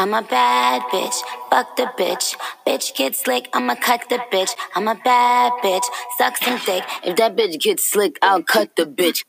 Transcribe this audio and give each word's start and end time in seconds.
I'm 0.00 0.14
a 0.14 0.22
bad 0.22 0.80
bitch, 0.84 1.14
fuck 1.50 1.76
the 1.76 1.82
bitch. 1.98 2.34
Bitch 2.66 2.96
get 2.96 3.14
slick, 3.14 3.50
I'ma 3.52 3.74
cut 3.74 4.08
the 4.08 4.16
bitch. 4.32 4.48
I'm 4.74 4.88
a 4.88 4.94
bad 4.94 5.52
bitch, 5.62 5.84
suck 6.16 6.38
some 6.38 6.58
dick. 6.64 6.84
If 7.04 7.16
that 7.16 7.36
bitch 7.36 7.60
gets 7.60 7.84
slick, 7.84 8.18
I'll 8.22 8.42
cut 8.42 8.74
the 8.76 8.86
bitch. 8.86 9.26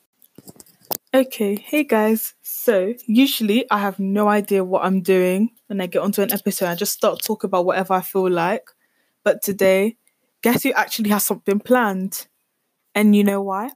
Okay, 1.13 1.55
hey 1.57 1.83
guys. 1.83 2.35
So, 2.41 2.93
usually 3.05 3.69
I 3.69 3.79
have 3.79 3.99
no 3.99 4.29
idea 4.29 4.63
what 4.63 4.85
I'm 4.85 5.01
doing 5.01 5.49
when 5.67 5.81
I 5.81 5.87
get 5.87 6.03
onto 6.03 6.21
an 6.21 6.31
episode. 6.31 6.67
I 6.67 6.75
just 6.75 6.93
start 6.93 7.21
talking 7.21 7.49
about 7.49 7.65
whatever 7.65 7.95
I 7.95 8.01
feel 8.01 8.29
like. 8.31 8.69
But 9.25 9.41
today, 9.41 9.97
guess 10.41 10.63
who 10.63 10.71
actually 10.71 11.09
has 11.09 11.25
something 11.25 11.59
planned? 11.59 12.27
And 12.95 13.13
you 13.13 13.25
know 13.25 13.41
why? 13.41 13.71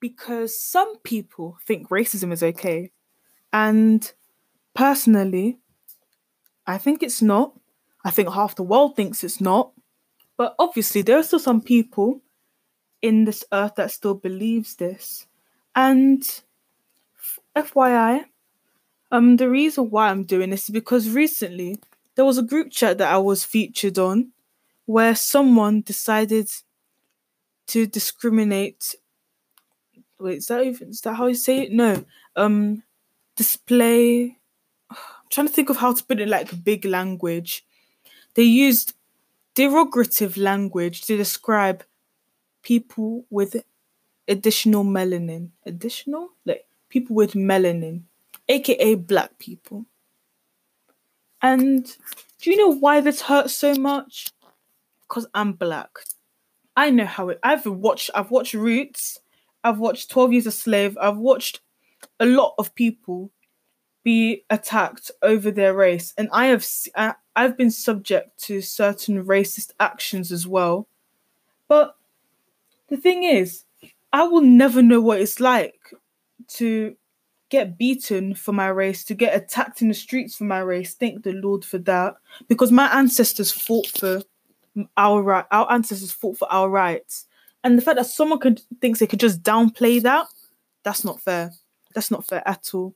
Because 0.00 0.60
some 0.60 0.98
people 1.04 1.56
think 1.64 1.88
racism 1.88 2.32
is 2.32 2.42
okay. 2.42 2.90
And 3.52 4.12
personally, 4.74 5.60
I 6.66 6.78
think 6.78 7.02
it's 7.02 7.22
not. 7.22 7.58
I 8.04 8.10
think 8.10 8.32
half 8.32 8.56
the 8.56 8.62
world 8.62 8.96
thinks 8.96 9.24
it's 9.24 9.40
not. 9.40 9.72
But 10.36 10.54
obviously, 10.58 11.02
there 11.02 11.18
are 11.18 11.22
still 11.22 11.38
some 11.38 11.60
people 11.60 12.20
in 13.00 13.24
this 13.24 13.44
earth 13.52 13.74
that 13.76 13.90
still 13.90 14.14
believes 14.14 14.76
this. 14.76 15.26
And 15.74 16.22
FYI, 17.56 18.24
um, 19.10 19.36
the 19.36 19.48
reason 19.48 19.90
why 19.90 20.08
I'm 20.08 20.24
doing 20.24 20.50
this 20.50 20.64
is 20.64 20.70
because 20.70 21.10
recently 21.10 21.78
there 22.14 22.24
was 22.24 22.38
a 22.38 22.42
group 22.42 22.70
chat 22.70 22.98
that 22.98 23.12
I 23.12 23.18
was 23.18 23.44
featured 23.44 23.98
on 23.98 24.32
where 24.86 25.14
someone 25.14 25.82
decided 25.82 26.50
to 27.68 27.86
discriminate. 27.86 28.94
Wait, 30.18 30.38
is 30.38 30.46
that 30.46 30.64
even 30.64 30.90
is 30.90 31.00
that 31.02 31.14
how 31.14 31.26
you 31.26 31.34
say 31.34 31.62
it? 31.62 31.72
No. 31.72 32.04
Um, 32.36 32.82
display 33.36 34.38
trying 35.32 35.48
to 35.48 35.52
think 35.52 35.70
of 35.70 35.78
how 35.78 35.92
to 35.92 36.04
put 36.04 36.20
it 36.20 36.28
like 36.28 36.62
big 36.62 36.84
language. 36.84 37.64
They 38.34 38.42
used 38.42 38.94
derogative 39.56 40.36
language 40.36 41.02
to 41.06 41.16
describe 41.16 41.82
people 42.62 43.24
with 43.30 43.56
additional 44.28 44.84
melanin. 44.84 45.48
Additional? 45.66 46.28
Like 46.44 46.66
people 46.90 47.16
with 47.16 47.32
melanin, 47.32 48.02
aka 48.48 48.94
black 48.94 49.38
people. 49.38 49.86
And 51.40 51.84
do 52.40 52.50
you 52.50 52.56
know 52.56 52.76
why 52.76 53.00
this 53.00 53.22
hurts 53.22 53.54
so 53.54 53.74
much? 53.74 54.30
Because 55.02 55.26
I'm 55.34 55.54
black. 55.54 55.90
I 56.76 56.90
know 56.90 57.06
how 57.06 57.30
it 57.30 57.38
I've 57.42 57.66
watched 57.66 58.10
I've 58.14 58.30
watched 58.30 58.54
Roots, 58.54 59.18
I've 59.64 59.78
watched 59.78 60.10
12 60.10 60.32
Years 60.32 60.46
a 60.46 60.52
Slave, 60.52 60.96
I've 61.00 61.18
watched 61.18 61.60
a 62.20 62.26
lot 62.26 62.54
of 62.58 62.74
people 62.74 63.30
be 64.02 64.44
attacked 64.50 65.10
over 65.22 65.50
their 65.50 65.74
race. 65.74 66.12
And 66.16 66.28
i 66.32 66.46
have 66.46 66.66
i've 67.36 67.56
been 67.56 67.70
subject 67.70 68.38
to 68.44 68.60
certain 68.60 69.24
racist 69.24 69.72
actions 69.80 70.32
as 70.32 70.46
well. 70.46 70.88
But 71.68 71.96
the 72.88 72.96
thing 72.96 73.22
is 73.22 73.64
i 74.12 74.24
will 74.24 74.42
never 74.42 74.82
know 74.82 75.00
what 75.00 75.20
it's 75.20 75.40
like 75.40 75.94
to 76.46 76.94
get 77.48 77.78
beaten 77.78 78.34
for 78.34 78.52
my 78.52 78.68
race 78.68 79.04
to 79.04 79.14
get 79.14 79.36
attacked 79.36 79.82
in 79.82 79.88
the 79.88 79.94
streets 79.94 80.36
for 80.36 80.44
my 80.44 80.58
race. 80.58 80.94
Thank 80.94 81.22
the 81.22 81.32
lord 81.32 81.64
for 81.64 81.78
that. 81.78 82.16
Because 82.48 82.72
my 82.72 82.86
ancestors 82.98 83.52
fought 83.52 83.86
for 83.86 84.22
our 84.96 85.22
right 85.22 85.44
our 85.50 85.70
ancestors 85.70 86.12
fought 86.12 86.38
for 86.38 86.50
our 86.52 86.68
rights. 86.68 87.26
And 87.64 87.78
the 87.78 87.82
fact 87.82 87.96
that 87.96 88.06
someone 88.06 88.40
could 88.40 88.60
thinks 88.80 88.98
they 88.98 89.06
could 89.06 89.20
just 89.20 89.42
downplay 89.42 90.02
that 90.02 90.26
that's 90.82 91.04
not 91.04 91.20
fair. 91.20 91.52
That's 91.94 92.10
not 92.10 92.26
fair 92.26 92.42
at 92.46 92.70
all 92.74 92.94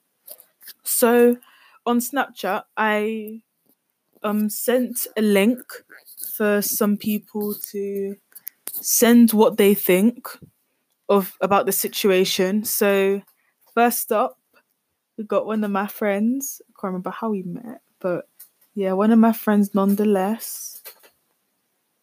so 0.83 1.37
on 1.85 2.01
Snapchat, 2.01 2.65
I 2.77 3.43
um 4.23 4.49
sent 4.51 5.07
a 5.17 5.23
link 5.23 5.61
for 6.37 6.63
some 6.63 6.97
people 6.97 7.55
to 7.73 8.17
send 8.65 9.33
what 9.33 9.57
they 9.57 9.75
think 9.75 10.29
of 11.09 11.37
about 11.41 11.67
the 11.67 11.73
situation. 11.73 12.65
So 12.65 13.23
first 13.75 14.13
up, 14.13 14.39
we 15.17 15.25
got 15.25 15.47
one 15.47 15.65
of 15.65 15.71
my 15.71 15.87
friends. 15.87 16.61
I 16.69 16.73
can't 16.81 16.91
remember 16.93 17.11
how 17.11 17.31
we 17.31 17.43
met, 17.43 17.81
but 18.01 18.29
yeah, 18.75 18.93
one 18.93 19.13
of 19.13 19.19
my 19.19 19.33
friends 19.33 19.75
nonetheless. 19.75 20.83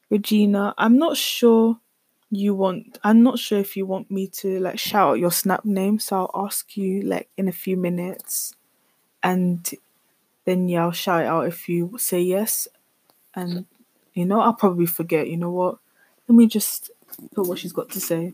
Regina, 0.09 0.73
I'm 0.77 0.97
not 0.97 1.17
sure 1.17 1.79
you 2.35 2.55
want 2.55 2.99
I'm 3.03 3.23
not 3.23 3.39
sure 3.39 3.59
if 3.59 3.75
you 3.77 3.85
want 3.85 4.11
me 4.11 4.27
to 4.27 4.59
like 4.59 4.79
shout 4.79 5.11
out 5.11 5.19
your 5.19 5.31
snap 5.31 5.65
name, 5.65 5.99
so 5.99 6.17
I'll 6.17 6.45
ask 6.45 6.75
you 6.77 7.01
like 7.01 7.29
in 7.37 7.47
a 7.47 7.51
few 7.51 7.77
minutes 7.77 8.55
and 9.21 9.69
then 10.45 10.67
yeah, 10.67 10.83
I'll 10.83 10.91
shout 10.91 11.23
it 11.23 11.27
out 11.27 11.47
if 11.47 11.69
you 11.69 11.97
say 11.97 12.21
yes. 12.21 12.67
And 13.35 13.65
you 14.13 14.25
know, 14.25 14.41
I'll 14.41 14.53
probably 14.53 14.85
forget, 14.85 15.27
you 15.29 15.37
know 15.37 15.51
what? 15.51 15.77
Let 16.27 16.35
me 16.35 16.47
just 16.47 16.91
put 17.33 17.47
what 17.47 17.59
she's 17.59 17.73
got 17.73 17.89
to 17.91 17.99
say. 17.99 18.33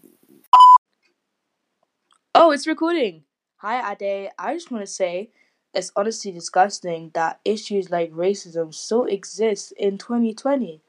Oh, 2.36 2.52
it's 2.52 2.68
recording. 2.68 3.24
Hi 3.58 3.92
Ade. 3.92 4.30
I 4.38 4.54
just 4.54 4.72
want 4.72 4.84
to 4.84 4.92
say 4.92 5.32
it's 5.74 5.92
honestly 5.96 6.32
disgusting 6.32 7.12
that 7.14 7.40
issues 7.46 7.90
like 7.90 8.12
racism 8.12 8.74
still 8.74 9.06
exist 9.06 9.74
in 9.78 9.98
2020. 9.98 10.82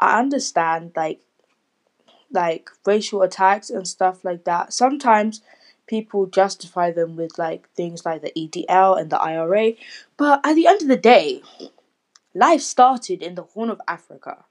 I 0.00 0.18
understand 0.18 0.92
like 0.96 1.20
like 2.30 2.70
racial 2.84 3.22
attacks 3.22 3.70
and 3.70 3.86
stuff 3.86 4.24
like 4.24 4.44
that. 4.44 4.72
Sometimes 4.72 5.42
people 5.86 6.26
justify 6.26 6.90
them 6.90 7.16
with 7.16 7.38
like 7.38 7.68
things 7.70 8.04
like 8.04 8.22
the 8.22 8.32
EDL 8.36 9.00
and 9.00 9.10
the 9.10 9.20
IRA, 9.20 9.72
but 10.16 10.40
at 10.44 10.54
the 10.54 10.66
end 10.66 10.82
of 10.82 10.88
the 10.88 10.96
day, 10.96 11.42
life 12.34 12.60
started 12.60 13.22
in 13.22 13.34
the 13.34 13.42
Horn 13.42 13.70
of 13.70 13.80
Africa. 13.86 14.44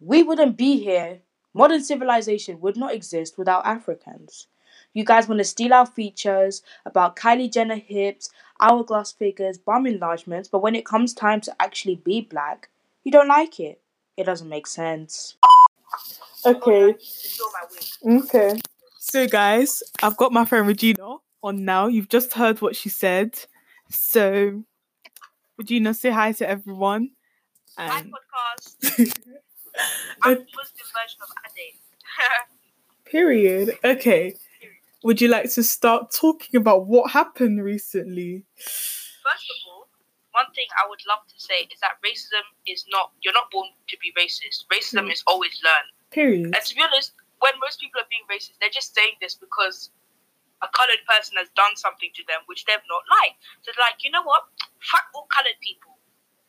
We 0.00 0.22
wouldn't 0.22 0.56
be 0.56 0.82
here. 0.82 1.20
Modern 1.54 1.82
civilization 1.82 2.60
would 2.60 2.76
not 2.76 2.92
exist 2.92 3.38
without 3.38 3.64
Africans. 3.64 4.48
You 4.92 5.04
guys 5.04 5.28
want 5.28 5.38
to 5.38 5.44
steal 5.44 5.72
our 5.72 5.86
features 5.86 6.62
about 6.84 7.16
Kylie 7.16 7.52
Jenner 7.52 7.76
hips, 7.76 8.30
hourglass 8.60 9.12
figures, 9.12 9.58
bum 9.58 9.86
enlargements, 9.86 10.48
but 10.48 10.62
when 10.62 10.74
it 10.74 10.84
comes 10.84 11.14
time 11.14 11.40
to 11.42 11.62
actually 11.62 11.96
be 11.96 12.20
black, 12.20 12.68
you 13.02 13.10
don't 13.10 13.28
like 13.28 13.58
it. 13.58 13.80
It 14.16 14.24
doesn't 14.24 14.48
make 14.48 14.66
sense. 14.66 15.36
Okay. 16.46 16.94
Okay. 18.06 18.60
So, 18.98 19.26
guys, 19.26 19.82
I've 20.02 20.16
got 20.16 20.32
my 20.32 20.44
friend 20.44 20.66
Regina 20.66 21.16
on 21.42 21.64
now. 21.64 21.86
You've 21.86 22.08
just 22.08 22.32
heard 22.32 22.60
what 22.60 22.76
she 22.76 22.88
said. 22.88 23.38
So, 23.90 24.64
Regina, 25.58 25.94
say 25.94 26.10
hi 26.10 26.32
to 26.32 26.48
everyone. 26.48 27.10
And... 27.76 27.90
Hi, 27.90 28.02
podcast. 28.02 28.98
I'm 30.22 30.34
the 30.34 30.46
Muslim 30.56 30.88
version 30.92 31.20
of 31.22 31.28
Ade. 31.44 31.74
Period. 33.10 33.78
Okay. 33.84 34.36
Would 35.02 35.20
you 35.20 35.28
like 35.28 35.52
to 35.52 35.62
start 35.62 36.12
talking 36.12 36.56
about 36.56 36.86
what 36.86 37.10
happened 37.10 37.62
recently? 37.62 38.44
First 38.56 39.50
of 39.50 39.56
all, 39.68 39.73
one 40.34 40.50
thing 40.50 40.66
I 40.74 40.90
would 40.90 40.98
love 41.06 41.22
to 41.30 41.38
say 41.38 41.70
is 41.70 41.78
that 41.78 42.02
racism 42.02 42.42
is 42.66 42.82
not, 42.90 43.14
you're 43.22 43.34
not 43.34 43.54
born 43.54 43.70
to 43.70 43.96
be 44.02 44.10
racist. 44.18 44.66
Racism 44.66 45.06
mm. 45.06 45.14
is 45.14 45.22
always 45.30 45.54
learned. 45.62 45.90
Period. 46.10 46.50
And 46.50 46.58
to 46.58 46.74
be 46.74 46.82
honest, 46.82 47.14
when 47.38 47.54
most 47.62 47.78
people 47.78 48.02
are 48.02 48.10
being 48.10 48.26
racist, 48.26 48.58
they're 48.58 48.74
just 48.74 48.98
saying 48.98 49.14
this 49.22 49.38
because 49.38 49.94
a 50.58 50.68
colored 50.74 51.02
person 51.06 51.38
has 51.38 51.46
done 51.54 51.78
something 51.78 52.10
to 52.18 52.22
them 52.26 52.42
which 52.50 52.66
they've 52.66 52.82
not 52.90 53.06
liked. 53.22 53.38
So 53.62 53.70
it's 53.70 53.78
like, 53.78 54.02
you 54.02 54.10
know 54.10 54.26
what? 54.26 54.50
Fuck 54.82 55.06
all 55.14 55.30
colored 55.30 55.58
people. 55.62 55.94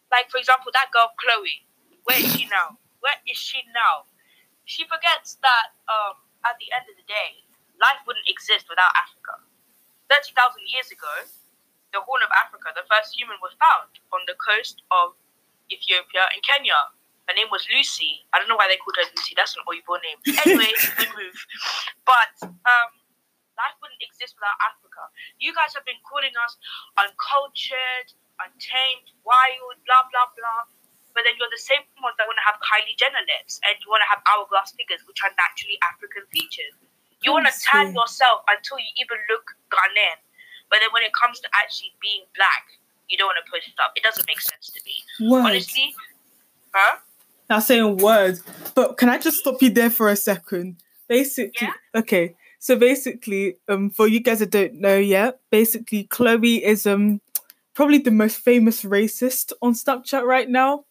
Like 0.10 0.34
for 0.34 0.42
example, 0.42 0.74
that 0.74 0.90
girl 0.90 1.14
Chloe. 1.22 1.68
Where 2.10 2.18
is 2.18 2.30
she 2.34 2.50
now? 2.58 2.82
Where 3.06 3.18
is 3.30 3.38
she 3.38 3.62
now? 3.70 4.10
She 4.66 4.88
forgets 4.90 5.38
that 5.46 5.78
um, 5.86 6.18
at 6.42 6.58
the 6.58 6.74
end 6.74 6.90
of 6.90 6.98
the 6.98 7.06
day, 7.06 7.46
life 7.78 8.02
wouldn't 8.10 8.26
exist 8.26 8.66
without 8.66 8.90
Africa. 8.98 9.46
Thirty 10.10 10.34
thousand 10.34 10.66
years 10.70 10.90
ago, 10.90 11.12
the 11.96 12.04
Horn 12.04 12.20
of 12.20 12.32
Africa, 12.36 12.76
the 12.76 12.84
first 12.92 13.16
human 13.16 13.40
was 13.40 13.56
found 13.56 13.88
on 14.12 14.20
the 14.28 14.36
coast 14.36 14.84
of 14.92 15.16
Ethiopia 15.72 16.28
and 16.36 16.44
Kenya. 16.44 16.76
Her 17.32 17.34
name 17.34 17.48
was 17.50 17.64
Lucy. 17.72 18.28
I 18.36 18.38
don't 18.38 18.52
know 18.52 18.60
why 18.60 18.68
they 18.68 18.76
called 18.78 19.00
her 19.00 19.08
Lucy. 19.16 19.34
That's 19.34 19.56
an 19.56 19.64
Oibo 19.64 19.96
name. 20.04 20.20
Anyway, 20.44 20.70
we 21.00 21.08
move. 21.16 21.40
But 22.04 22.36
um, 22.44 22.90
life 23.56 23.80
wouldn't 23.80 24.04
exist 24.04 24.36
without 24.38 24.60
Africa. 24.62 25.08
You 25.40 25.56
guys 25.56 25.72
have 25.74 25.88
been 25.88 25.98
calling 26.06 26.36
us 26.36 26.60
uncultured, 27.00 28.12
untamed, 28.44 29.08
wild, 29.24 29.80
blah 29.88 30.06
blah 30.12 30.30
blah. 30.36 30.70
But 31.16 31.24
then 31.24 31.40
you're 31.40 31.50
the 31.50 31.64
same 31.64 31.82
ones 32.04 32.20
that 32.20 32.28
want 32.28 32.38
to 32.44 32.46
have 32.46 32.60
Kylie 32.60 33.00
Jenner 33.00 33.24
lips 33.24 33.64
and 33.64 33.74
you 33.80 33.88
want 33.88 34.04
to 34.04 34.10
have 34.12 34.20
hourglass 34.28 34.76
figures, 34.76 35.00
which 35.08 35.24
are 35.24 35.32
naturally 35.40 35.80
African 35.80 36.28
features. 36.28 36.76
You 37.24 37.32
want 37.32 37.48
to 37.48 37.56
tan 37.56 37.96
yourself 37.96 38.44
until 38.52 38.78
you 38.84 38.92
even 39.00 39.18
look 39.32 39.56
Ghanaian. 39.72 40.20
But 40.70 40.80
then 40.80 40.90
when 40.92 41.04
it 41.04 41.12
comes 41.14 41.40
to 41.42 41.48
actually 41.54 41.94
being 42.02 42.24
black, 42.36 42.66
you 43.10 43.18
don't 43.18 43.28
want 43.28 43.38
to 43.44 43.52
push 43.52 43.68
it 43.68 43.74
up. 43.80 43.92
It 43.96 44.04
doesn't 44.04 44.26
make 44.28 44.42
sense 44.42 44.72
to 44.72 44.80
me. 44.86 45.30
What? 45.30 45.46
Honestly, 45.46 45.94
huh? 46.74 46.98
Not 47.50 47.64
saying 47.64 47.98
words, 47.98 48.42
but 48.74 48.98
can 48.98 49.10
I 49.10 49.20
just 49.20 49.38
stop 49.38 49.62
you 49.62 49.70
there 49.70 49.92
for 49.92 50.10
a 50.10 50.16
second? 50.16 50.78
Basically, 51.08 51.54
yeah? 51.62 51.74
okay. 51.94 52.36
So 52.58 52.76
basically, 52.76 53.58
um, 53.70 53.92
for 53.92 54.08
you 54.08 54.20
guys 54.20 54.40
that 54.40 54.50
don't 54.50 54.82
know 54.82 54.98
yet, 54.98 55.40
basically 55.52 56.06
Chloe 56.06 56.64
is 56.66 56.88
um 56.88 57.22
probably 57.76 58.00
the 58.00 58.10
most 58.10 58.38
famous 58.38 58.84
racist 58.84 59.52
on 59.62 59.74
Snapchat 59.74 60.24
right 60.24 60.50
now 60.50 60.86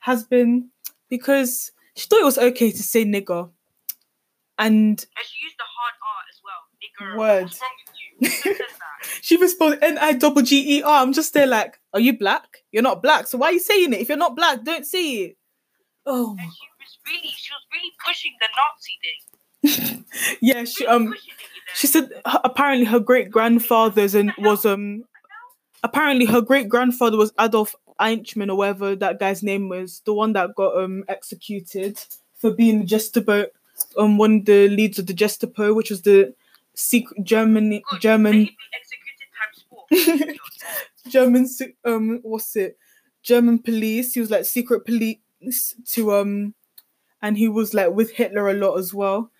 has 0.00 0.22
been 0.22 0.68
because 1.08 1.72
she 1.96 2.06
thought 2.06 2.20
it 2.20 2.24
was 2.24 2.38
okay 2.38 2.70
to 2.70 2.82
say 2.82 3.04
nigger. 3.04 3.50
And 4.58 5.04
And 5.16 5.26
she 5.26 5.42
used 5.42 5.56
the 5.58 5.64
hard 5.66 5.94
R 6.06 6.22
as 6.30 6.38
well. 6.44 6.62
Nigger. 6.78 7.18
Word. 7.18 7.50
What's 8.22 8.46
wrong 8.46 8.46
with 8.46 8.46
you? 8.46 8.52
Who 8.52 8.56
says 8.56 8.78
that? 8.78 9.18
she 9.20 9.48
spelled 9.48 9.78
N 9.82 9.98
I 9.98 10.12
double 10.12 10.42
G 10.42 10.78
E 10.78 10.82
R. 10.82 11.02
I'm 11.02 11.12
just 11.12 11.34
there 11.34 11.46
like, 11.46 11.78
are 11.92 12.00
you 12.00 12.18
black? 12.18 12.58
You're 12.70 12.82
not 12.82 13.02
black. 13.02 13.26
So 13.26 13.38
why 13.38 13.48
are 13.48 13.52
you 13.52 13.60
saying 13.60 13.92
it? 13.92 14.00
If 14.00 14.08
you're 14.08 14.18
not 14.18 14.36
black, 14.36 14.64
don't 14.64 14.86
say 14.86 15.12
it. 15.14 15.36
Oh 16.06 16.36
And 16.38 16.50
she 16.52 16.68
was 16.78 16.98
really, 17.06 17.34
she 17.36 17.52
was 17.52 17.66
really 17.72 17.92
pushing 18.04 18.32
the 18.40 18.48
Nazi 18.58 18.98
thing. 19.02 20.04
yeah, 20.40 20.64
she 20.64 20.84
Really 20.84 20.96
um 20.96 21.02
it, 21.02 21.06
you 21.06 21.12
know? 21.12 21.72
she 21.74 21.86
said 21.86 22.10
her, 22.26 22.40
apparently 22.44 22.86
her 22.86 23.00
great 23.00 23.30
grandfather's 23.30 24.14
and 24.14 24.32
was 24.38 24.66
um 24.66 25.04
apparently 25.84 26.26
her 26.26 26.40
great 26.40 26.68
grandfather 26.68 27.16
was 27.16 27.32
Adolf 27.38 27.74
Eichmann 28.00 28.50
or 28.50 28.56
whatever 28.56 28.96
that 28.96 29.20
guy's 29.20 29.42
name 29.42 29.68
was, 29.68 30.02
the 30.04 30.14
one 30.14 30.32
that 30.32 30.54
got 30.56 30.76
um 30.76 31.04
executed 31.08 31.98
for 32.36 32.50
being 32.50 32.80
the 32.80 32.86
Gestapo, 32.86 33.46
um 33.96 34.18
one 34.18 34.38
of 34.38 34.44
the 34.46 34.68
leads 34.68 34.98
of 34.98 35.06
the 35.06 35.14
Gestapo, 35.14 35.72
which 35.74 35.90
was 35.90 36.02
the 36.02 36.34
secret 36.74 37.24
Germany 37.24 37.82
Good. 37.90 38.00
German 38.00 38.32
They 38.32 38.56
executed 38.74 39.28
times 39.38 39.64
four. 39.68 39.84
German 41.08 41.46
um 41.84 42.20
what's 42.22 42.56
it 42.56 42.78
German 43.22 43.58
police. 43.58 44.14
He 44.14 44.20
was 44.20 44.30
like 44.30 44.44
secret 44.44 44.84
police 44.84 45.18
to 45.90 46.12
um, 46.12 46.54
and 47.20 47.38
he 47.38 47.48
was 47.48 47.72
like 47.74 47.92
with 47.92 48.12
Hitler 48.12 48.48
a 48.48 48.54
lot 48.54 48.78
as 48.78 48.92
well. 48.92 49.30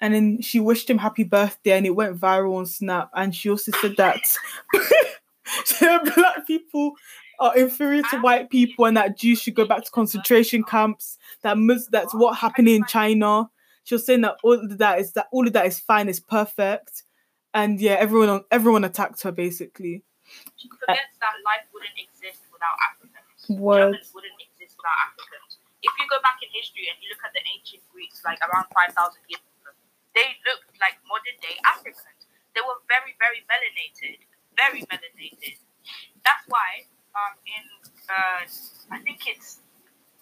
And 0.00 0.14
then 0.14 0.40
she 0.40 0.58
wished 0.58 0.90
him 0.90 0.98
happy 0.98 1.22
birthday, 1.22 1.72
and 1.72 1.86
it 1.86 1.90
went 1.94 2.18
viral 2.18 2.56
on 2.56 2.66
Snap. 2.66 3.10
And 3.14 3.34
she 3.34 3.48
also 3.50 3.70
said 3.80 3.96
that 3.98 4.20
black 6.14 6.46
people 6.46 6.94
are 7.38 7.56
inferior 7.56 8.02
to 8.10 8.18
white 8.18 8.50
people, 8.50 8.84
and 8.86 8.96
that 8.96 9.16
Jews 9.16 9.40
should 9.40 9.54
go 9.54 9.64
back 9.64 9.84
to 9.84 9.90
concentration 9.90 10.64
camps. 10.64 11.18
That 11.42 11.58
Mus- 11.58 11.88
that's 11.88 12.14
what 12.14 12.38
happened 12.38 12.68
in 12.68 12.84
China. 12.86 13.50
She 13.84 13.94
was 13.94 14.06
saying 14.06 14.22
that 14.22 14.36
all 14.42 14.54
of 14.54 14.78
that 14.78 14.98
is 15.00 15.12
that 15.12 15.28
all 15.32 15.46
of 15.46 15.52
that 15.52 15.66
is 15.66 15.80
fine, 15.80 16.08
is 16.08 16.20
perfect, 16.20 17.02
and 17.54 17.80
yeah, 17.80 17.96
everyone 17.98 18.44
everyone 18.50 18.84
attacked 18.84 19.22
her 19.22 19.32
basically. 19.32 20.04
She 20.56 20.68
forgets 20.70 21.18
that 21.20 21.34
life 21.44 21.66
wouldn't 21.74 21.98
exist 21.98 22.46
without 22.52 22.76
Africans. 22.78 23.60
Word. 23.60 23.98
Germans 23.98 24.10
wouldn't 24.14 24.38
exist 24.38 24.78
without 24.78 24.98
Africans. 25.10 25.58
If 25.82 25.92
you 25.98 26.06
go 26.06 26.22
back 26.22 26.38
in 26.38 26.48
history 26.54 26.86
and 26.86 26.96
you 27.02 27.10
look 27.10 27.26
at 27.26 27.34
the 27.34 27.42
ancient 27.42 27.82
Greeks, 27.90 28.22
like 28.22 28.38
around 28.46 28.70
5,000 28.70 28.94
years 29.26 29.42
ago, 29.42 29.74
they 30.14 30.38
looked 30.46 30.78
like 30.78 30.94
modern 31.10 31.34
day 31.42 31.58
Africans. 31.66 32.30
They 32.54 32.62
were 32.62 32.78
very, 32.86 33.18
very 33.18 33.42
melanated. 33.50 34.22
Very 34.54 34.86
melanated. 34.86 35.58
That's 36.22 36.46
why 36.46 36.86
um, 37.18 37.34
in, 37.44 37.64
uh, 38.06 38.46
I 38.94 38.98
think 39.02 39.26
it's, 39.26 39.58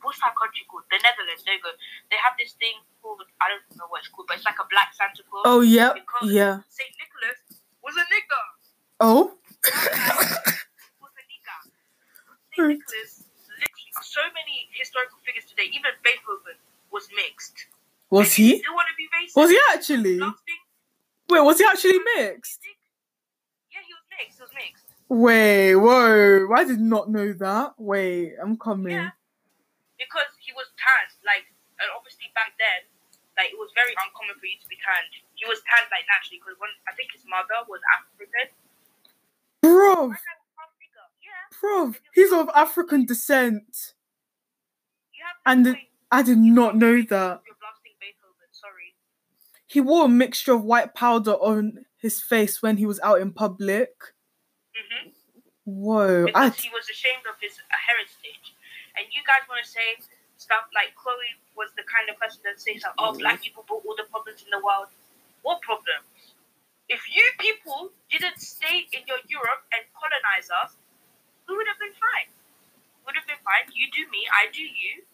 what's 0.02 0.20
that 0.20 0.34
country 0.36 0.64
called? 0.68 0.84
The 0.90 0.98
Netherlands. 1.02 1.42
There 1.44 1.54
you 1.56 1.62
go. 1.62 1.72
They 2.10 2.18
have 2.22 2.34
this 2.38 2.52
thing 2.58 2.76
called, 3.02 3.22
I 3.40 3.48
don't 3.52 3.64
know 3.78 3.86
what 3.88 4.00
it's 4.04 4.10
called, 4.12 4.26
but 4.28 4.36
it's 4.40 4.46
like 4.46 4.58
a 4.60 4.66
black 4.70 4.92
Santa 4.96 5.22
Claus. 5.28 5.44
Oh 5.46 5.60
yeah, 5.60 5.92
Because 5.94 6.30
yeah. 6.32 6.60
St. 6.68 6.92
Nicholas 6.98 7.40
was 7.84 7.94
a 7.96 8.04
nigger. 8.08 8.44
Oh, 9.00 9.36
was 11.00 11.12
a 11.16 11.24
nigger. 11.28 11.58
St. 12.56 12.68
Nicholas, 12.68 13.12
literally, 13.56 13.88
so 14.02 14.22
many 14.34 14.68
historical 14.76 15.18
figures 15.24 15.44
today, 15.48 15.68
even 15.72 15.92
Beethoven 16.04 16.58
was 16.92 17.08
mixed. 17.16 17.66
was 18.10 18.32
he? 18.34 18.58
still 18.58 18.74
want 18.74 18.88
to 18.88 18.96
be 18.98 19.06
racist? 19.14 19.36
Was 19.36 19.50
he 19.50 19.60
actually? 19.72 20.18
Wait, 21.30 21.40
was 21.44 21.58
he 21.58 21.64
actually 21.64 22.00
mixed? 22.16 22.60
Yeah, 23.72 23.80
he 23.86 23.92
was 23.94 24.04
mixed. 24.10 24.38
He 24.38 24.42
was 24.42 24.52
mixed. 24.54 24.84
Wait, 25.08 25.74
whoa! 25.76 26.48
I 26.54 26.64
did 26.64 26.80
not 26.80 27.10
know 27.10 27.32
that. 27.34 27.74
Wait, 27.78 28.34
I'm 28.42 28.56
coming. 28.56 28.92
Yeah. 28.94 29.10
Because 30.00 30.32
he 30.40 30.56
was 30.56 30.72
tanned, 30.80 31.12
like, 31.28 31.44
and 31.76 31.92
obviously 31.92 32.32
back 32.32 32.56
then, 32.56 32.88
like, 33.36 33.52
it 33.52 33.60
was 33.60 33.68
very 33.76 33.92
uncommon 34.00 34.32
for 34.40 34.48
you 34.48 34.56
to 34.58 34.68
be 34.72 34.80
tanned. 34.80 35.12
He 35.36 35.44
was 35.44 35.60
tanned, 35.68 35.92
like, 35.92 36.08
naturally, 36.08 36.40
because 36.40 36.56
when 36.56 36.72
I 36.88 36.96
think 36.96 37.12
his 37.12 37.22
mother 37.28 37.60
was 37.68 37.84
African. 37.92 38.48
Bro, 39.60 40.16
My 40.16 40.16
guy 40.16 40.34
was 40.40 40.52
half 40.56 40.72
nigger. 40.80 41.06
Yeah. 41.20 41.44
bro, 41.60 41.92
he's 42.16 42.32
of 42.32 42.48
African 42.56 43.04
descent. 43.04 43.92
You 45.12 45.20
have 45.28 45.36
to 45.36 45.44
And 45.44 45.58
the- 45.68 45.76
I 46.10 46.22
did 46.24 46.38
not 46.40 46.74
know 46.80 46.96
that. 47.04 47.44
You're 47.44 47.60
blasting 47.60 47.94
Beethoven, 48.00 48.48
sorry. 48.50 48.96
He 49.66 49.80
wore 49.80 50.06
a 50.06 50.08
mixture 50.08 50.52
of 50.56 50.64
white 50.64 50.94
powder 50.94 51.36
on 51.36 51.84
his 52.00 52.20
face 52.20 52.62
when 52.62 52.78
he 52.78 52.86
was 52.86 52.98
out 53.00 53.20
in 53.20 53.32
public. 53.32 53.92
Mm-hmm. 54.74 55.10
Whoa, 55.64 56.26
because 56.26 56.58
I 56.58 56.62
he 56.62 56.70
was 56.70 56.88
ashamed 56.90 57.22
of 57.28 57.36
his 57.40 57.58
uh, 57.60 57.76
heritage. 57.86 58.39
And 59.00 59.08
you 59.16 59.24
guys 59.24 59.48
want 59.48 59.64
to 59.64 59.68
say 59.68 59.96
stuff 60.36 60.68
like 60.76 60.92
Chloe 60.92 61.40
was 61.56 61.72
the 61.72 61.84
kind 61.88 62.12
of 62.12 62.20
person 62.20 62.44
that 62.44 62.60
says, 62.60 62.84
that, 62.84 62.92
"Oh, 63.00 63.16
black 63.16 63.40
people 63.40 63.64
brought 63.64 63.80
all 63.88 63.96
the 63.96 64.04
problems 64.12 64.44
in 64.44 64.52
the 64.52 64.60
world." 64.60 64.92
What 65.40 65.64
problems? 65.64 66.04
If 66.92 67.00
you 67.08 67.24
people 67.40 67.96
didn't 68.12 68.36
stay 68.44 68.84
in 68.92 69.08
your 69.08 69.24
Europe 69.24 69.64
and 69.72 69.80
colonize 69.96 70.52
us, 70.52 70.76
we 71.48 71.56
would 71.56 71.64
have 71.64 71.80
been 71.80 71.96
fine. 71.96 72.28
Would 73.08 73.16
have 73.16 73.24
been 73.24 73.40
fine. 73.40 73.72
You 73.72 73.88
do 73.88 74.04
me, 74.12 74.28
I 74.28 74.52
do 74.52 74.60
you. 74.60 75.08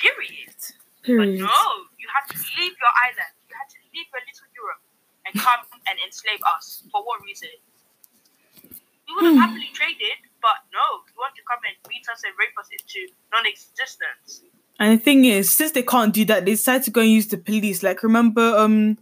Period. 0.00 0.56
But 1.04 1.28
no, 1.36 1.60
you 2.00 2.08
had 2.08 2.24
to 2.32 2.36
leave 2.56 2.72
your 2.72 2.94
island. 3.04 3.34
You 3.50 3.54
had 3.54 3.68
to 3.68 3.78
leave 3.92 4.08
your 4.08 4.24
little 4.24 4.48
Europe 4.56 4.82
and 5.28 5.32
come 5.36 5.62
and 5.84 6.00
enslave 6.00 6.40
us. 6.56 6.82
For 6.88 7.04
what 7.04 7.20
reason? 7.20 7.52
We 9.06 9.10
would 9.12 9.24
have 9.28 9.36
hmm. 9.36 9.44
happily 9.44 9.70
traded, 9.76 10.16
but 10.44 10.60
no, 10.74 11.00
you 11.08 11.16
want 11.16 11.34
to 11.36 11.42
come 11.48 11.58
and 11.64 11.74
beat 11.88 12.04
us 12.12 12.20
and 12.22 12.34
rape 12.38 12.52
us 12.60 12.68
into 12.68 13.10
non-existence. 13.32 14.42
And 14.78 14.98
the 14.98 15.02
thing 15.02 15.24
is, 15.24 15.50
since 15.50 15.72
they 15.72 15.82
can't 15.82 16.12
do 16.12 16.26
that, 16.26 16.44
they 16.44 16.50
decide 16.52 16.82
to 16.82 16.90
go 16.90 17.00
and 17.00 17.10
use 17.10 17.28
the 17.28 17.38
police. 17.38 17.82
Like, 17.82 18.02
remember, 18.02 18.42
um, 18.42 18.98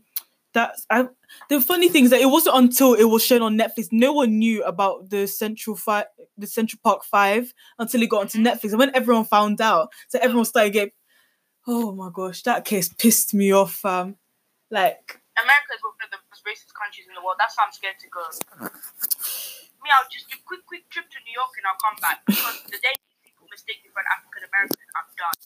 that 0.55 0.77
I. 0.89 1.09
The 1.49 1.61
funny 1.61 1.89
thing 1.89 2.05
is 2.05 2.11
that 2.11 2.21
it 2.21 2.31
wasn't 2.31 2.57
until 2.57 2.95
it 2.95 3.05
was 3.05 3.25
shown 3.25 3.43
on 3.43 3.59
Netflix, 3.59 3.89
no 3.91 4.13
one 4.13 4.39
knew 4.39 4.63
about 4.63 5.11
the 5.11 5.27
Central 5.27 5.75
Five, 5.75 6.05
the 6.39 6.47
Central 6.47 6.79
Park 6.85 7.05
Five, 7.05 7.53
until 7.77 8.03
it 8.03 8.11
got 8.11 8.21
onto 8.21 8.39
Netflix. 8.39 8.71
And 8.71 8.79
when 8.79 8.95
everyone 8.95 9.25
found 9.25 9.61
out, 9.61 9.89
so 10.09 10.21
everyone 10.21 10.45
started 10.45 10.75
getting, 10.75 10.93
oh 11.67 11.91
my 11.93 12.11
gosh, 12.13 12.43
that 12.43 12.65
case 12.65 12.93
pissed 12.93 13.35
me 13.35 13.51
off, 13.53 13.73
fam. 13.73 14.17
Like, 14.71 15.21
America 15.37 15.73
is 15.75 15.81
one 15.83 15.95
of 16.05 16.11
the 16.13 16.19
most 16.31 16.45
racist 16.45 16.75
countries 16.79 17.07
in 17.09 17.15
the 17.15 17.25
world. 17.25 17.37
That's 17.41 17.57
why 17.57 17.65
I'm 17.67 17.73
scared 17.73 17.99
to 17.99 18.09
go. 18.09 18.69
Me, 19.83 19.91
I'll 19.91 20.07
just 20.11 20.31
do 20.31 20.39
a 20.39 20.45
quick, 20.47 20.63
quick 20.67 20.87
trip 20.91 21.11
to 21.11 21.19
New 21.27 21.35
York 21.35 21.51
and 21.59 21.67
I'll 21.67 21.83
come 21.83 21.99
back 21.99 22.23
because 22.27 22.63
the 22.71 22.79
day 22.79 22.95
people 23.27 23.51
mistake 23.51 23.83
me 23.83 23.91
for 23.91 23.99
an 23.99 24.11
African 24.15 24.43
American, 24.47 24.87
I'm 24.95 25.11
done. 25.19 25.39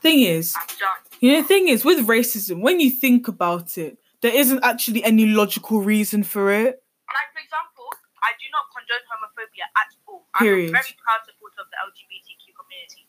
thing 0.00 0.24
is, 0.24 0.56
I'm 0.56 0.68
done. 0.80 1.00
you 1.20 1.32
know, 1.32 1.40
the 1.44 1.48
thing 1.48 1.68
is 1.68 1.84
with 1.84 2.08
racism, 2.08 2.64
when 2.64 2.80
you 2.80 2.88
think 2.88 3.28
about 3.28 3.76
it, 3.76 4.00
there 4.24 4.32
isn't 4.32 4.64
actually 4.64 5.04
any 5.04 5.28
logical 5.28 5.84
reason 5.84 6.24
for 6.24 6.48
it. 6.48 6.80
Like, 7.12 7.28
for 7.36 7.44
example, 7.44 7.84
I 8.24 8.32
do 8.40 8.48
not 8.48 8.72
condone 8.72 9.04
homophobia 9.04 9.68
at 9.76 9.92
all. 10.08 10.24
Period. 10.40 10.72
I'm 10.72 10.80
a 10.80 10.80
very 10.80 10.96
proud 10.96 11.20
supporter 11.28 11.60
of 11.60 11.68
the 11.68 11.76
LGBTQ 11.84 12.56
community. 12.56 13.04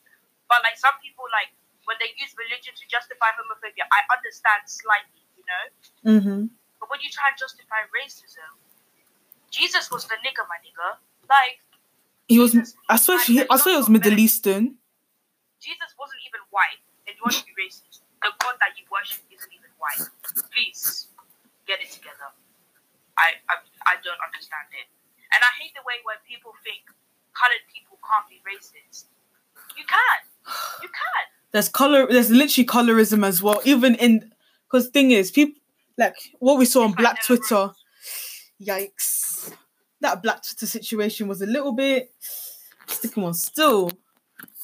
But, 0.52 0.60
like, 0.68 0.76
some 0.76 1.00
people, 1.00 1.24
like, 1.32 1.56
when 1.88 1.96
they 2.04 2.12
use 2.20 2.36
religion 2.36 2.76
to 2.76 2.86
justify 2.92 3.32
homophobia, 3.40 3.88
I 3.88 4.04
understand 4.12 4.68
slightly, 4.68 5.24
you 5.40 5.46
know? 5.48 5.64
Mm-hmm. 6.04 6.42
But 6.84 6.88
when 6.92 7.00
you 7.00 7.08
try 7.08 7.32
and 7.32 7.38
justify 7.40 7.88
racism, 7.96 8.52
Jesus 9.56 9.90
was 9.90 10.04
the 10.06 10.16
nigger, 10.20 10.44
my 10.52 10.60
nigga. 10.60 11.00
Like, 11.32 11.64
He 12.28 12.40
was. 12.40 12.52
Jesus 12.52 12.76
I 12.90 12.98
swear. 12.98 13.18
like 13.18 13.28
He, 13.28 13.40
I 13.50 13.56
swear 13.56 13.76
it 13.76 13.78
was 13.78 13.90
Middle. 13.90 14.20
Eastern. 14.20 14.76
Jesus 15.64 15.96
wasn't 15.98 16.20
even 16.28 16.44
white, 16.52 16.84
and 17.08 17.16
you 17.16 17.22
want 17.24 17.40
to 17.40 17.46
be 17.48 17.56
racist. 17.56 18.04
The 18.22 18.36
God 18.44 18.60
that 18.60 18.76
you 18.76 18.84
worship 18.92 19.24
isn't 19.32 19.54
even 19.56 19.72
white. 19.80 20.04
Please 20.52 21.08
get 21.66 21.80
it 21.80 21.90
together. 21.90 22.36
I, 23.18 23.40
I 23.48 23.56
I 23.88 23.94
don't 24.04 24.20
understand 24.20 24.68
it, 24.76 24.92
and 25.32 25.40
I 25.40 25.52
hate 25.64 25.72
the 25.74 25.82
way 25.88 26.04
when 26.04 26.20
people 26.28 26.52
think 26.68 26.84
colored 27.32 27.64
people 27.72 27.96
can't 28.04 28.28
be 28.28 28.44
racist. 28.44 29.08
You 29.80 29.86
can, 29.88 30.20
you 30.84 30.90
can. 30.92 31.24
There's 31.52 31.70
color. 31.70 32.08
There's 32.12 32.30
literally 32.30 32.68
colorism 32.68 33.26
as 33.26 33.42
well. 33.42 33.62
Even 33.64 33.96
in 33.96 34.34
because 34.68 34.90
thing 34.90 35.12
is, 35.12 35.32
people 35.32 35.62
like 35.98 36.16
what 36.40 36.58
we 36.60 36.66
saw 36.66 36.84
on 36.84 36.92
Black 36.92 37.24
Twitter. 37.24 37.72
Rose. 37.72 37.85
Yikes! 38.62 39.52
That 40.02 40.22
Black 40.22 40.44
Twitter 40.44 40.66
situation 40.66 41.28
was 41.28 41.42
a 41.42 41.46
little 41.46 41.72
bit 41.72 42.14
sticking 42.88 43.24
on 43.24 43.34
still, 43.34 43.92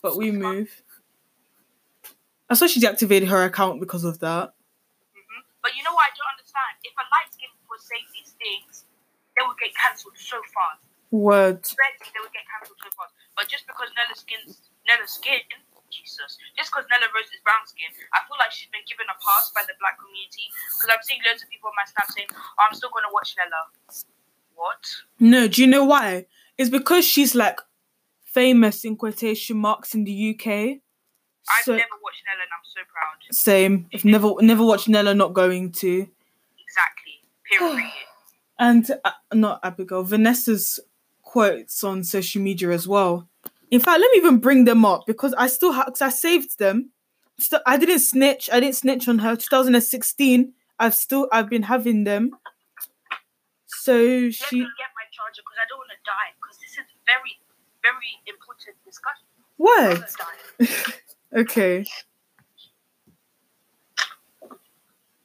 but 0.01 0.17
we 0.17 0.31
move. 0.31 0.69
I 2.49 2.53
saw 2.53 2.67
she 2.67 2.81
deactivated 2.81 3.27
her 3.27 3.43
account 3.45 3.79
because 3.79 4.03
of 4.03 4.19
that. 4.19 4.53
hmm 5.15 5.41
But 5.63 5.71
you 5.75 5.83
know 5.83 5.93
what 5.95 6.03
I 6.03 6.13
don't 6.15 6.31
understand? 6.35 6.71
If 6.83 6.93
a 6.99 7.05
light 7.07 7.31
skin 7.31 7.49
was 7.69 7.81
say 7.81 7.99
these 8.11 8.35
things, 8.35 8.85
they 9.35 9.43
would 9.47 9.57
get 9.57 9.71
cancelled 9.75 10.19
so 10.19 10.37
fast. 10.51 10.83
Word. 11.11 11.63
They 11.63 12.19
would 12.19 12.35
get 12.35 12.43
cancelled 12.47 12.79
so 12.79 12.91
fast. 12.95 13.15
But 13.35 13.47
just 13.47 13.67
because 13.67 13.87
Nella 13.95 14.15
skin's 14.15 14.67
Nella 14.87 15.07
skin, 15.07 15.43
Jesus, 15.91 16.39
just 16.57 16.71
because 16.71 16.87
Nella 16.89 17.11
Rose 17.13 17.29
is 17.29 17.43
brown 17.43 17.63
skin, 17.67 17.91
I 18.15 18.23
feel 18.25 18.39
like 18.39 18.51
she's 18.55 18.71
been 18.71 18.83
given 18.87 19.05
a 19.11 19.17
pass 19.19 19.51
by 19.53 19.61
the 19.67 19.75
black 19.77 19.99
community. 19.99 20.47
Because 20.75 20.89
I'm 20.89 21.03
seeing 21.03 21.21
loads 21.27 21.43
of 21.43 21.51
people 21.51 21.69
on 21.69 21.77
my 21.77 21.85
snap 21.85 22.07
saying, 22.11 22.31
oh, 22.33 22.59
"I'm 22.63 22.73
still 22.73 22.89
gonna 22.89 23.11
watch 23.11 23.35
Nella." 23.35 23.61
What? 24.55 24.83
No, 25.19 25.47
do 25.47 25.61
you 25.61 25.67
know 25.67 25.85
why? 25.85 26.25
It's 26.57 26.69
because 26.69 27.03
she's 27.05 27.33
like 27.35 27.59
famous 28.23 28.85
in 28.85 28.95
quotation 28.95 29.57
marks 29.57 29.93
in 29.93 30.03
the 30.03 30.13
UK. 30.31 30.47
I've 31.49 31.65
So 31.65 31.73
never 31.75 31.97
watched 32.01 32.23
Nella, 32.27 32.43
and 32.43 32.53
I'm 32.53 32.63
so 32.63 32.81
proud. 32.87 33.17
same. 33.35 33.87
I've 33.93 34.05
never 34.05 34.33
never 34.41 34.63
watched 34.63 34.87
Nella 34.87 35.13
not 35.13 35.33
going 35.33 35.71
to. 35.83 36.07
Exactly. 36.59 37.21
Period. 37.49 37.91
And 38.59 38.87
uh, 39.03 39.11
not 39.33 39.59
Abigail, 39.63 40.03
Vanessa's 40.03 40.79
quotes 41.23 41.83
on 41.83 42.03
social 42.03 42.43
media 42.43 42.69
as 42.69 42.87
well. 42.87 43.27
In 43.71 43.79
fact, 43.79 43.99
let 44.01 44.11
me 44.11 44.17
even 44.17 44.37
bring 44.37 44.65
them 44.65 44.83
up 44.85 45.05
because 45.07 45.33
I 45.35 45.47
still 45.47 45.71
have, 45.71 45.85
because 45.87 46.01
I 46.01 46.09
saved 46.09 46.59
them. 46.59 46.91
Still, 47.39 47.61
I 47.65 47.77
didn't 47.77 47.99
snitch. 47.99 48.49
I 48.51 48.59
didn't 48.59 48.75
snitch 48.75 49.07
on 49.07 49.19
her. 49.19 49.35
2016. 49.35 50.53
I've 50.77 50.93
still, 50.93 51.27
I've 51.31 51.49
been 51.49 51.63
having 51.63 52.03
them. 52.03 52.31
So 53.65 53.93
Let 53.93 54.33
she, 54.33 54.59
me 54.59 54.67
get 54.77 54.91
my 54.93 55.07
charger 55.11 55.41
because 55.41 55.57
I 55.57 55.65
don't 55.69 55.79
want 55.79 55.89
to 55.89 55.97
die. 56.05 56.35
Because 56.39 56.57
this 56.59 56.71
is 56.71 56.85
very, 57.05 57.39
very 57.81 58.19
important 58.27 58.75
discussion. 58.85 59.25
What? 59.57 60.97
Okay. 61.33 61.85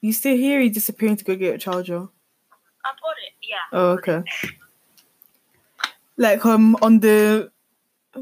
You 0.01 0.13
still 0.13 0.37
here? 0.37 0.61
You 0.61 0.71
disappearing 0.71 1.17
to 1.17 1.25
go 1.25 1.35
get 1.35 1.57
a 1.57 1.59
charger? 1.59 1.99
I 1.99 2.91
got 3.03 3.17
it. 3.27 3.33
Yeah. 3.43 3.57
Oh, 3.73 3.89
okay. 3.95 4.23
Like 6.17 6.47
um 6.47 6.77
on 6.81 7.01
the 7.01 7.51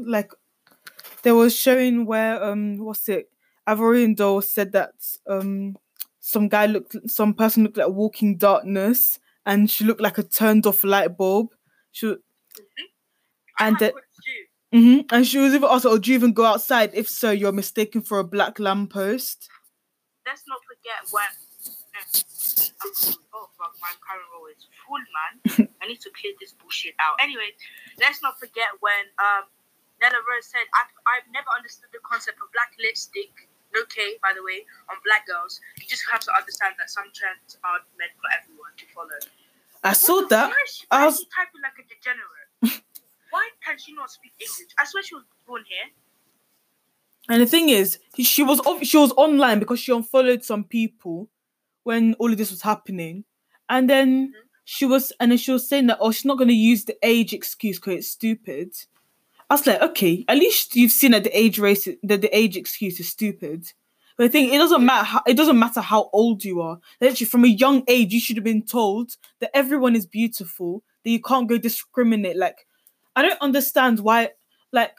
like 0.03 0.31
there 1.23 1.35
was 1.35 1.55
showing 1.55 2.05
where 2.05 2.43
um 2.43 2.77
what's 2.77 3.09
it 3.09 3.29
Ivorian 3.67 4.15
Doll 4.15 4.41
said 4.41 4.71
that 4.73 4.93
um 5.27 5.75
some 6.19 6.47
guy 6.49 6.65
looked 6.65 6.95
some 7.09 7.33
person 7.33 7.63
looked 7.63 7.77
like 7.77 7.89
walking 7.89 8.37
darkness 8.37 9.19
and 9.45 9.69
she 9.69 9.85
looked 9.85 10.01
like 10.01 10.17
a 10.17 10.23
turned 10.23 10.65
off 10.65 10.83
light 10.83 11.17
bulb. 11.17 11.49
She 11.91 12.15
I 13.59 13.67
And 13.67 13.77
had 13.77 13.79
the- 13.79 13.91
quotes 13.91 14.07
too. 14.25 14.45
hmm 14.77 14.99
and 15.11 15.25
she 15.27 15.37
was 15.37 15.53
even 15.53 15.69
asked, 15.69 15.85
"Oh, 15.85 15.97
do 15.97 16.11
you 16.11 16.17
even 16.17 16.33
go 16.33 16.45
outside? 16.45 16.91
If 16.93 17.07
so, 17.07 17.31
you're 17.31 17.51
mistaken 17.51 18.01
for 18.01 18.19
a 18.19 18.23
black 18.23 18.59
lamppost." 18.59 19.49
Let's 20.25 20.43
not 20.47 20.59
forget 20.67 20.99
when. 21.11 21.29
Oh 23.33 23.49
fuck, 23.57 23.73
my 23.81 23.91
current 24.03 24.27
roll 24.33 24.47
is 24.51 24.67
full, 24.85 25.03
man. 25.17 25.69
I 25.81 25.87
need 25.87 26.01
to 26.01 26.09
clear 26.19 26.33
this 26.39 26.53
bullshit 26.53 26.93
out. 26.99 27.15
Anyway, 27.19 27.53
let's 27.99 28.21
not 28.21 28.39
forget 28.39 28.67
when 28.79 29.05
um 29.19 29.43
Nella 30.01 30.19
Rose 30.19 30.47
said, 30.47 30.65
I've, 30.75 30.91
"I've 31.07 31.27
never 31.31 31.47
understood 31.55 31.89
the 31.93 32.03
concept 32.03 32.39
of 32.43 32.51
black 32.51 32.75
lipstick." 32.79 33.31
Okay, 33.75 34.15
by 34.23 34.31
the 34.31 34.43
way, 34.43 34.63
on 34.87 34.95
black 35.03 35.27
girls, 35.27 35.59
you 35.79 35.87
just 35.87 36.03
have 36.07 36.23
to 36.23 36.31
understand 36.31 36.75
that 36.79 36.89
some 36.89 37.11
trends 37.11 37.59
aren't 37.63 37.83
meant 37.99 38.15
for 38.15 38.31
everyone 38.31 38.71
to 38.79 38.85
follow. 38.95 39.19
I 39.83 39.93
saw 39.93 40.21
What 40.23 40.29
that. 40.29 40.47
Why 40.49 40.63
is 40.63 40.75
she, 40.75 40.85
I 40.89 41.05
was- 41.05 41.19
she 41.19 41.27
typing 41.35 41.61
like 41.61 41.77
a 41.77 41.85
degenerate? 41.85 42.81
why 43.31 43.49
can 43.65 43.77
she 43.77 43.93
not 43.93 44.09
speak 44.09 44.31
English? 44.39 44.73
I 44.79 44.85
swear 44.85 45.03
she 45.03 45.15
was 45.15 45.25
born 45.45 45.63
here. 45.67 45.91
And 47.27 47.41
the 47.41 47.45
thing 47.45 47.69
is, 47.69 47.99
she 48.17 48.43
was 48.43 48.59
off- 48.61 48.83
she 48.83 48.97
was 48.97 49.11
online 49.13 49.59
because 49.59 49.79
she 49.79 49.91
unfollowed 49.91 50.43
some 50.43 50.63
people 50.63 51.29
when 51.83 52.13
all 52.15 52.31
of 52.31 52.37
this 52.37 52.51
was 52.51 52.61
happening, 52.61 53.25
and 53.69 53.89
then 53.89 54.27
mm-hmm. 54.27 54.39
she 54.63 54.85
was 54.85 55.11
and 55.19 55.31
then 55.31 55.37
she 55.37 55.51
was 55.51 55.67
saying 55.67 55.87
that 55.87 55.97
oh 55.99 56.11
she's 56.11 56.25
not 56.25 56.37
going 56.37 56.47
to 56.47 56.53
use 56.53 56.85
the 56.85 56.97
age 57.03 57.33
excuse 57.33 57.77
because 57.79 57.95
it's 57.95 58.11
stupid. 58.11 58.73
I 59.49 59.53
was 59.53 59.67
like, 59.67 59.81
okay, 59.81 60.25
at 60.27 60.37
least 60.37 60.75
you've 60.75 60.91
seen 60.91 61.11
that 61.11 61.23
the 61.23 61.37
age 61.37 61.59
race 61.59 61.87
that 62.03 62.21
the 62.21 62.35
age 62.37 62.57
excuse 62.57 62.99
is 62.99 63.09
stupid. 63.09 63.65
But 64.17 64.25
I 64.25 64.27
think 64.29 64.53
it 64.53 64.57
doesn't 64.57 64.85
matter. 64.85 65.05
How, 65.05 65.21
it 65.27 65.35
doesn't 65.35 65.59
matter 65.59 65.81
how 65.81 66.09
old 66.13 66.43
you 66.43 66.61
are. 66.61 66.79
Literally, 67.01 67.25
from 67.25 67.43
a 67.43 67.49
young 67.49 67.83
age, 67.87 68.13
you 68.13 68.19
should 68.19 68.37
have 68.37 68.45
been 68.45 68.65
told 68.65 69.11
that 69.41 69.55
everyone 69.55 69.95
is 69.95 70.05
beautiful. 70.05 70.83
That 71.03 71.11
you 71.11 71.21
can't 71.21 71.49
go 71.49 71.57
discriminate. 71.57 72.37
Like, 72.37 72.65
I 73.15 73.21
don't 73.21 73.41
understand 73.41 73.99
why. 73.99 74.31
Like, 74.71 74.97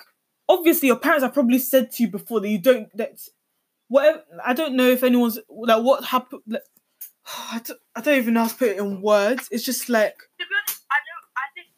obviously, 0.49 0.89
your 0.89 0.99
parents 0.99 1.25
have 1.25 1.35
probably 1.35 1.59
said 1.59 1.91
to 1.93 2.03
you 2.05 2.11
before 2.11 2.41
that 2.41 2.49
you 2.49 2.59
don't. 2.59 2.95
That 2.97 3.19
whatever. 3.89 4.23
I 4.45 4.53
don't 4.53 4.75
know 4.75 4.89
if 4.91 5.03
anyone's 5.03 5.39
like 5.49 5.83
what 5.83 6.05
happened. 6.05 6.43
Like, 6.47 6.63
I 7.53 7.61
don't, 7.65 7.81
I 7.97 8.01
don't 8.03 8.19
even 8.19 8.35
know 8.35 8.43
how 8.43 8.49
to 8.49 8.55
put 8.55 8.69
it 8.69 8.79
in 8.79 9.01
words. 9.01 9.49
It's 9.51 9.65
just 9.65 9.89
like 9.89 10.15
to 10.15 10.45
be 10.45 10.55
honest, 10.63 10.85
I 10.91 10.99
don't. 11.09 11.31
I 11.37 11.47
think 11.55 11.69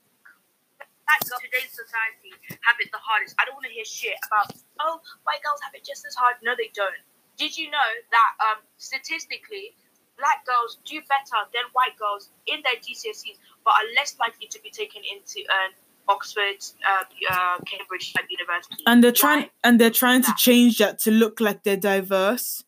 that 1.08 1.20
girl, 1.28 1.40
today's 1.40 1.72
society 1.72 2.32
have 2.62 2.76
it 2.80 2.92
the 2.92 3.00
hardest. 3.00 3.34
I 3.40 3.44
don't 3.48 3.56
want 3.56 3.66
to 3.66 3.74
hear 3.74 3.84
shit 3.88 4.16
about 4.28 4.52
oh 4.80 5.00
white 5.24 5.42
girls 5.42 5.60
have 5.64 5.74
it 5.74 5.84
just 5.84 6.04
as 6.06 6.14
hard. 6.14 6.36
No, 6.44 6.54
they 6.56 6.70
don't. 6.74 7.00
Did 7.36 7.56
you 7.56 7.70
know 7.70 7.90
that 8.12 8.30
um, 8.44 8.60
statistically, 8.76 9.74
black 10.18 10.44
girls 10.44 10.78
do 10.84 11.00
better 11.08 11.40
than 11.54 11.64
white 11.72 11.96
girls 11.98 12.30
in 12.46 12.60
their 12.66 12.76
GCSEs, 12.82 13.38
but 13.64 13.72
are 13.72 13.88
less 13.96 14.16
likely 14.18 14.46
to 14.50 14.58
be 14.62 14.70
taken 14.70 15.02
into 15.06 15.40
an 15.48 15.72
Oxford, 16.08 16.64
uh, 16.88 17.04
uh, 17.30 17.58
Cambridge 17.66 18.12
type 18.14 18.24
university. 18.30 18.82
and 18.86 19.04
they're 19.04 19.12
trying 19.12 19.50
and 19.62 19.80
they're 19.80 19.90
trying 19.90 20.22
to 20.22 20.32
change 20.36 20.78
that 20.78 20.98
to 21.00 21.10
look 21.10 21.38
like 21.40 21.62
they're 21.64 21.76
diverse 21.76 22.64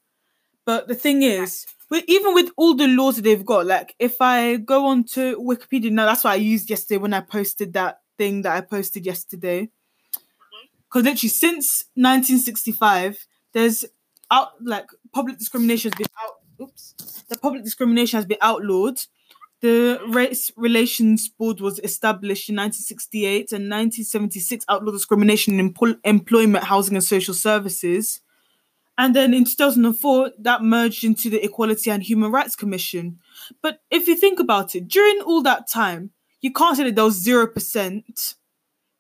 but 0.67 0.89
the 0.89 0.95
thing 0.95 1.23
is 1.23 1.67
with, 1.89 2.05
even 2.07 2.35
with 2.35 2.51
all 2.57 2.75
the 2.75 2.87
laws 2.87 3.17
that 3.17 3.23
they've 3.23 3.45
got 3.47 3.65
like 3.67 3.95
if 3.99 4.21
i 4.21 4.57
go 4.57 4.87
on 4.87 5.03
to 5.05 5.37
wikipedia 5.39 5.91
now 5.91 6.05
that's 6.05 6.23
what 6.25 6.33
i 6.33 6.37
used 6.37 6.69
yesterday 6.69 6.99
when 6.99 7.15
i 7.15 7.21
posted 7.21 7.73
that 7.73 8.01
thing 8.21 8.43
that 8.43 8.55
i 8.55 8.61
posted 8.61 9.07
yesterday 9.07 9.69
because 10.85 11.05
literally 11.05 11.29
since 11.45 11.85
1965 11.95 13.27
there's 13.55 13.87
out 14.31 14.51
like 14.63 14.89
public 15.13 15.39
discrimination 15.39 15.91
has 15.91 15.99
been 15.99 16.15
out 16.23 16.35
oops 16.61 16.95
the 17.31 17.39
public 17.39 17.65
discrimination 17.65 18.19
has 18.19 18.27
been 18.27 18.43
outlawed 18.43 18.99
the 19.61 20.01
Race 20.09 20.51
Relations 20.57 21.29
Board 21.29 21.61
was 21.61 21.79
established 21.81 22.49
in 22.49 22.57
1968 22.57 23.53
and 23.53 23.65
1976 23.69 24.65
outlawed 24.69 24.95
discrimination 24.95 25.61
in 25.61 25.73
empl- 25.73 25.99
employment, 26.05 26.65
housing, 26.65 26.97
and 26.97 27.05
social 27.05 27.35
services. 27.35 28.21
And 28.97 29.15
then 29.15 29.35
in 29.35 29.45
2004, 29.45 30.33
that 30.39 30.63
merged 30.63 31.05
into 31.05 31.29
the 31.29 31.45
Equality 31.45 31.91
and 31.91 32.03
Human 32.03 32.33
Rights 32.33 32.57
Commission. 32.57 33.19
But 33.63 33.81
if 33.91 34.09
you 34.09 34.17
think 34.17 34.41
about 34.41 34.75
it, 34.75 34.89
during 34.89 35.21
all 35.21 35.43
that 35.43 35.69
time, 35.69 36.11
you 36.41 36.53
can't 36.53 36.77
say 36.77 36.85
that 36.85 36.95
there 36.95 37.05
was 37.05 37.25
0% 37.25 38.35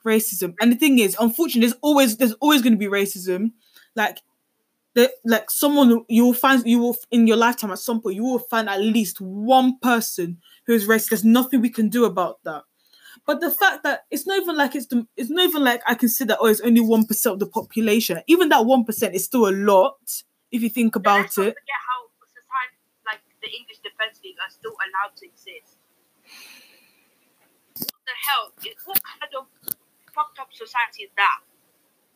racism. 0.04 0.54
And 0.60 0.72
the 0.72 0.76
thing 0.76 0.98
is, 0.98 1.16
unfortunately, 1.18 1.68
there's 1.68 1.78
always 1.80 2.16
there's 2.16 2.34
always 2.34 2.62
going 2.62 2.72
to 2.72 2.78
be 2.78 2.86
racism. 2.86 3.52
Like 3.96 4.18
the, 4.94 5.12
like 5.24 5.50
someone 5.50 6.04
you 6.08 6.24
will 6.24 6.34
find 6.34 6.66
you 6.66 6.78
will 6.78 6.96
in 7.10 7.26
your 7.26 7.36
lifetime 7.36 7.70
at 7.70 7.78
some 7.78 8.00
point 8.00 8.16
you 8.16 8.24
will 8.24 8.38
find 8.38 8.68
at 8.68 8.80
least 8.80 9.20
one 9.20 9.78
person 9.80 10.38
who 10.66 10.74
is 10.74 10.86
racist. 10.86 11.10
There's 11.10 11.24
nothing 11.24 11.60
we 11.60 11.70
can 11.70 11.88
do 11.88 12.04
about 12.04 12.42
that. 12.44 12.64
But 13.26 13.40
the 13.40 13.50
fact 13.50 13.82
that 13.84 14.06
it's 14.10 14.26
not 14.26 14.38
even 14.40 14.56
like 14.56 14.74
it's 14.74 14.86
the, 14.86 15.06
it's 15.16 15.30
not 15.30 15.44
even 15.44 15.62
like 15.62 15.82
I 15.86 15.94
consider 15.94 16.36
oh 16.40 16.46
it's 16.46 16.60
only 16.60 16.80
one 16.80 17.06
percent 17.06 17.34
of 17.34 17.38
the 17.40 17.46
population. 17.46 18.20
Even 18.26 18.48
that 18.48 18.66
one 18.66 18.84
percent 18.84 19.14
is 19.14 19.24
still 19.24 19.48
a 19.48 19.54
lot 19.54 20.22
if 20.50 20.62
you 20.62 20.68
think 20.68 20.96
about 20.96 21.26
it. 21.26 21.54
forget 21.54 21.80
how 21.86 22.10
society, 22.26 22.80
like 23.06 23.20
the 23.42 23.50
English 23.50 23.78
Defence 23.78 24.20
League, 24.24 24.36
are 24.42 24.50
still 24.50 24.72
allowed 24.72 25.14
to 25.16 25.26
exist. 25.26 25.79
What 28.30 28.62
hell? 28.62 28.76
What 28.84 29.00
kind 29.02 29.34
of 29.34 29.46
fucked 30.14 30.38
up 30.38 30.52
society 30.52 31.04
is 31.04 31.10
that? 31.16 31.40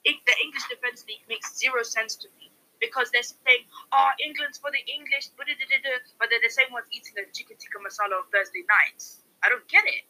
The 0.04 0.36
English 0.44 0.68
Defence 0.68 1.04
League 1.08 1.24
makes 1.28 1.56
zero 1.56 1.82
sense 1.82 2.14
to 2.16 2.28
me 2.38 2.50
because 2.78 3.10
they're 3.10 3.24
saying, 3.24 3.64
"Oh, 3.90 4.10
England's 4.22 4.58
for 4.58 4.70
the 4.70 4.84
English," 4.86 5.28
but 5.36 5.46
they're 5.46 6.40
the 6.42 6.50
same 6.50 6.70
ones 6.72 6.86
eating 6.92 7.14
a 7.18 7.24
chicken 7.32 7.56
tikka 7.56 7.78
masala 7.80 8.20
on 8.20 8.26
Thursday 8.30 8.64
nights. 8.68 9.22
I 9.42 9.48
don't 9.48 9.66
get 9.68 9.84
it. 9.86 10.04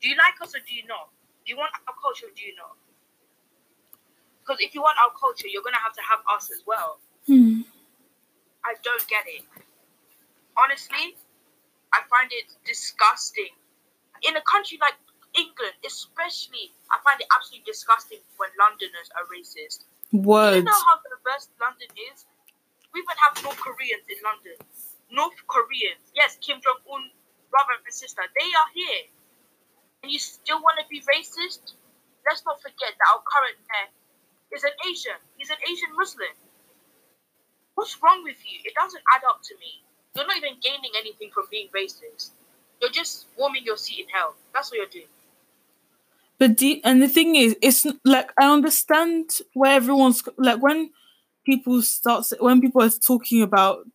Do 0.00 0.08
you 0.08 0.16
like 0.16 0.40
us 0.42 0.54
or 0.54 0.60
do 0.60 0.74
you 0.74 0.86
not? 0.86 1.10
Do 1.46 1.52
you 1.52 1.56
want 1.56 1.72
our 1.86 1.94
culture 2.02 2.26
or 2.26 2.34
do 2.34 2.42
you 2.42 2.54
not? 2.56 2.76
Because 4.40 4.60
if 4.60 4.74
you 4.74 4.82
want 4.82 4.98
our 4.98 5.12
culture, 5.14 5.46
you're 5.46 5.62
gonna 5.62 5.78
have 5.78 5.94
to 5.94 6.02
have 6.02 6.20
us 6.34 6.50
as 6.50 6.62
well. 6.66 6.98
Hmm. 7.26 7.62
I 8.64 8.74
don't 8.82 9.06
get 9.06 9.24
it. 9.26 9.44
Honestly, 10.56 11.16
I 11.92 12.02
find 12.10 12.32
it 12.32 12.50
disgusting. 12.64 13.54
In 14.22 14.36
a 14.36 14.42
country 14.42 14.78
like 14.82 14.98
England, 15.38 15.78
especially, 15.86 16.74
I 16.90 16.98
find 17.06 17.22
it 17.22 17.30
absolutely 17.30 17.70
disgusting 17.70 18.18
when 18.42 18.50
Londoners 18.58 19.06
are 19.14 19.22
racist. 19.30 19.86
Do 20.10 20.18
you 20.18 20.66
know 20.66 20.82
how 20.90 20.98
diverse 21.06 21.46
London 21.62 21.94
is? 22.10 22.26
We 22.90 23.06
even 23.06 23.18
have 23.22 23.38
North 23.46 23.62
Koreans 23.62 24.02
in 24.10 24.18
London. 24.26 24.58
North 25.14 25.38
Koreans, 25.46 26.02
yes, 26.18 26.36
Kim 26.42 26.58
Jong 26.58 26.82
Un 26.90 27.14
brother 27.54 27.78
and 27.78 27.94
sister, 27.94 28.26
they 28.34 28.50
are 28.50 28.70
here. 28.74 29.04
And 30.02 30.10
you 30.10 30.18
still 30.18 30.58
want 30.58 30.82
to 30.82 30.86
be 30.90 31.00
racist? 31.06 31.78
Let's 32.26 32.42
not 32.44 32.60
forget 32.60 32.98
that 32.98 33.08
our 33.14 33.22
current 33.22 33.56
mayor 33.70 33.90
is 34.52 34.64
an 34.64 34.74
Asian. 34.90 35.16
He's 35.36 35.50
an 35.50 35.62
Asian 35.70 35.94
Muslim. 35.94 36.34
What's 37.74 37.94
wrong 38.02 38.24
with 38.24 38.42
you? 38.42 38.58
It 38.64 38.74
doesn't 38.74 39.04
add 39.14 39.22
up 39.28 39.40
to 39.44 39.54
me. 39.62 39.86
You're 40.16 40.26
not 40.26 40.36
even 40.36 40.58
gaining 40.58 40.92
anything 40.98 41.30
from 41.30 41.46
being 41.50 41.68
racist. 41.70 42.34
You're 42.80 42.90
just 42.90 43.26
warming 43.36 43.64
your 43.64 43.76
seat 43.76 44.06
in 44.06 44.08
hell. 44.08 44.34
That's 44.52 44.70
what 44.70 44.78
you're 44.78 44.92
doing. 44.92 45.12
But 46.38 46.58
the 46.58 46.80
and 46.84 47.02
the 47.02 47.08
thing 47.08 47.36
is, 47.36 47.56
it's 47.62 47.86
like 48.04 48.32
I 48.38 48.52
understand 48.52 49.38
where 49.54 49.72
everyone's 49.74 50.22
like 50.36 50.62
when 50.62 50.90
people 51.44 51.82
start 51.82 52.26
when 52.40 52.60
people 52.60 52.82
are 52.82 52.90
talking 52.90 53.42
about 53.42 53.86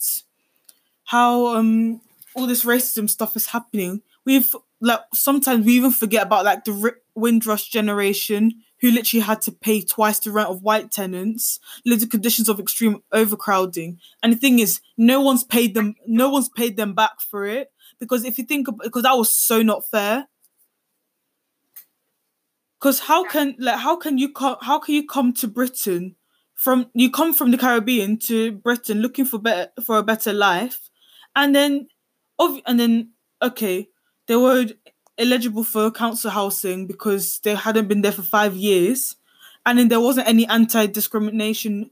how 1.06 1.56
um 1.56 2.02
all 2.36 2.48
this 2.48 2.66
racism 2.66 3.10
stuff 3.10 3.36
is 3.36 3.48
happening. 3.48 4.02
We've 4.26 4.56
like 4.82 5.02
sometimes 5.14 5.66
we 5.66 5.74
even 5.74 5.92
forget 5.92 6.24
about 6.24 6.46
like 6.46 6.66
the 6.66 6.72
Ri- 6.74 6.92
Windrush 7.16 7.70
generation 7.70 8.64
who 8.82 8.92
literally 8.92 9.22
had 9.24 9.42
to 9.42 9.52
pay 9.52 9.82
twice 9.82 10.20
the 10.20 10.32
rent 10.32 10.50
of 10.50 10.62
white 10.62 10.92
tenants, 10.92 11.60
lived 11.86 12.04
in 12.04 12.10
conditions 12.10 12.50
of 12.50 12.60
extreme 12.60 13.02
overcrowding. 13.14 13.98
And 14.22 14.34
the 14.34 14.38
thing 14.38 14.60
is, 14.60 14.82
no 14.98 15.22
one's 15.22 15.44
paid 15.44 15.74
them. 15.74 15.96
No 16.06 16.30
one's 16.30 16.50
paid 16.50 16.76
them 16.76 16.94
back 16.94 17.22
for 17.22 17.46
it 17.46 17.72
because 18.00 18.26
if 18.26 18.38
you 18.38 18.44
think 18.44 18.68
because 18.84 19.04
that 19.04 19.18
was 19.18 19.32
so 19.32 19.62
not 19.62 19.86
fair. 19.88 20.28
Because 22.84 23.00
how 23.00 23.24
can 23.24 23.56
like 23.60 23.80
how 23.80 23.96
can 23.96 24.18
you 24.18 24.34
come 24.34 24.58
how 24.60 24.78
can 24.78 24.94
you 24.94 25.08
come 25.08 25.32
to 25.36 25.48
Britain 25.48 26.18
from 26.54 26.90
you 26.94 27.10
come 27.10 27.34
from 27.34 27.52
the 27.52 27.58
Caribbean 27.58 28.18
to 28.28 28.52
Britain 28.52 29.02
looking 29.02 29.24
for 29.24 29.40
better 29.40 29.72
for 29.82 30.00
a 30.00 30.04
better 30.04 30.34
life, 30.34 30.90
and 31.34 31.56
then, 31.56 31.88
of 32.38 32.60
and 32.66 32.78
then 32.78 33.12
okay, 33.42 33.88
they 34.28 34.36
were 34.36 34.66
eligible 35.18 35.64
for 35.64 35.92
council 35.92 36.30
housing 36.30 36.86
because 36.86 37.40
they 37.40 37.56
hadn't 37.56 37.88
been 37.88 38.02
there 38.02 38.12
for 38.12 38.22
five 38.22 38.54
years, 38.54 39.16
and 39.66 39.80
then 39.80 39.88
there 39.88 40.02
wasn't 40.02 40.28
any 40.28 40.46
anti-discrimination 40.48 41.90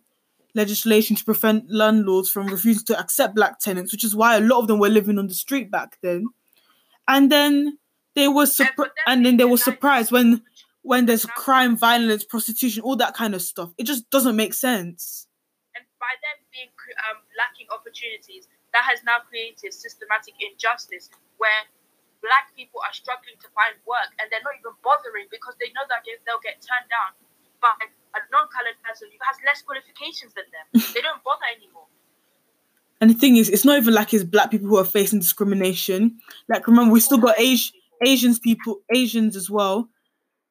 legislation 0.55 1.15
to 1.15 1.24
prevent 1.24 1.71
landlords 1.71 2.29
from 2.29 2.48
refusing 2.48 2.83
to 2.83 3.00
accept 3.00 3.33
black 3.33 3.60
tenants, 3.60 3.93
which 3.93 4.03
is 4.03 4.13
why 4.13 4.36
a 4.36 4.41
lot 4.41 4.60
of 4.60 4.67
them 4.67 4.77
were 4.77 4.89
living 4.89 5.17
on 5.17 5.27
the 5.27 5.33
street 5.33 5.71
back 5.71 5.98
then. 6.01 6.25
And 7.07 7.31
then 7.31 7.77
they 8.13 8.27
were 8.27 8.45
surprised, 8.45 8.91
and 9.07 9.25
then 9.25 9.38
they 9.38 9.45
were 9.45 9.55
surprised 9.55 10.12
when 10.12 10.41
when 10.81 11.05
there's 11.05 11.25
crime, 11.25 11.77
violence, 11.77 12.23
prostitution, 12.23 12.81
all 12.83 12.95
that 12.97 13.13
kind 13.13 13.35
of 13.35 13.41
stuff. 13.41 13.69
It 13.77 13.83
just 13.85 14.09
doesn't 14.09 14.35
make 14.35 14.53
sense. 14.53 15.27
and 15.75 15.85
by 16.00 16.13
them 16.25 16.38
being 16.51 16.69
um, 17.09 17.21
lacking 17.38 17.67
opportunities, 17.71 18.47
that 18.73 18.83
has 18.83 19.00
now 19.05 19.19
created 19.29 19.71
systematic 19.73 20.33
injustice 20.41 21.09
where 21.38 21.63
black 22.21 22.50
people 22.55 22.81
are 22.85 22.93
struggling 22.93 23.38
to 23.41 23.47
find 23.55 23.73
work 23.85 24.09
and 24.19 24.25
they're 24.31 24.43
not 24.43 24.53
even 24.59 24.73
bothering 24.83 25.25
because 25.31 25.55
they 25.59 25.69
know 25.73 25.85
that 25.89 26.01
they- 26.05 26.17
they'll 26.25 26.43
get 26.43 26.59
turned 26.61 26.88
down 26.89 27.13
by 27.61 27.71
a 28.17 28.19
non-colored 28.31 28.77
person 28.83 29.07
who 29.11 29.19
has 29.25 29.38
less 29.45 29.61
qualifications 29.61 30.33
than 30.33 30.45
them. 30.51 30.65
they 30.93 31.01
don't 31.01 31.23
bother 31.23 31.45
anymore. 31.55 31.88
And 33.00 33.09
the 33.09 33.13
thing 33.15 33.38
is, 33.38 33.50
it's 33.50 33.65
not 33.65 33.77
even 33.77 33.93
like 33.93 34.13
it's 34.13 34.23
black 34.23 34.51
people 34.51 34.67
who 34.67 34.77
are 34.77 34.85
facing 34.85 35.19
discrimination. 35.19 36.19
Like 36.50 36.67
remember, 36.67 36.91
we 36.93 37.00
still 37.00 37.17
got 37.17 37.39
Asi- 37.39 37.73
Asians 38.05 38.39
people, 38.39 38.81
Asians 38.93 39.35
as 39.35 39.50
well. 39.50 39.89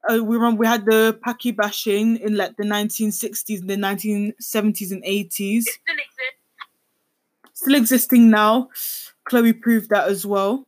Uh, 0.08 0.24
we 0.24 0.36
remember 0.36 0.60
we 0.60 0.66
had 0.66 0.86
the 0.86 1.18
Paki 1.20 1.54
bashing 1.54 2.16
in 2.16 2.36
like 2.36 2.56
the 2.56 2.64
1960s 2.64 3.60
and 3.60 3.68
the 3.68 3.76
1970s 3.76 4.92
and 4.92 5.04
80s. 5.04 5.68
It 5.68 5.76
still 5.76 6.00
exists. 6.00 6.40
Still 7.52 7.74
existing 7.74 8.30
now. 8.30 8.70
Chloe 9.28 9.52
proved 9.52 9.90
that 9.90 10.08
as 10.08 10.24
well. 10.24 10.64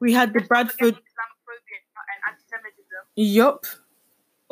We 0.00 0.12
had 0.12 0.36
the 0.36 0.44
Let's 0.44 0.52
not 0.52 0.68
forget 0.68 0.76
Bradford. 0.76 0.94
Islamophobia 1.00 1.80
and 1.80 2.20
anti-Semitism. 2.28 3.02
Yup. 3.16 3.64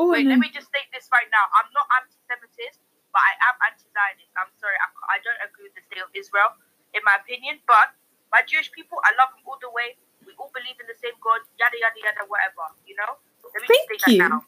Oh, 0.00 0.12
Wait, 0.12 0.25
let 0.25 0.40
me 0.40 0.49
just 0.49 0.73
state 0.73 0.88
this 0.96 1.08
right 1.12 1.28
now. 1.28 1.44
I'm 1.52 1.68
not 1.76 1.85
anti-Semitist, 2.00 2.80
but 3.12 3.20
I 3.20 3.32
am 3.52 3.56
anti-Zionist. 3.68 4.32
I'm 4.40 4.52
sorry, 4.56 4.76
I, 4.80 4.88
I 5.12 5.16
don't 5.20 5.40
agree 5.44 5.68
with 5.68 5.76
the 5.76 5.85
state 5.85 6.00
of 6.00 6.08
Israel, 6.16 6.56
in 6.96 7.04
my 7.04 7.20
opinion. 7.20 7.61
But 7.68 7.92
my 8.32 8.40
Jewish 8.49 8.73
people, 8.73 8.96
I 9.04 9.12
love 9.20 9.37
them 9.37 9.44
all 9.44 9.61
the 9.61 9.68
way. 9.76 10.00
We 10.25 10.32
all 10.40 10.50
believe 10.56 10.80
in 10.80 10.88
the 10.88 10.96
same 10.96 11.14
God, 11.20 11.44
yada 11.61 11.76
yada 11.76 12.00
yada, 12.00 12.25
whatever. 12.32 12.64
You 12.88 12.96
know. 12.96 13.20
Let 13.56 13.68
me 13.68 13.76
Thank 13.88 14.20
you. 14.20 14.40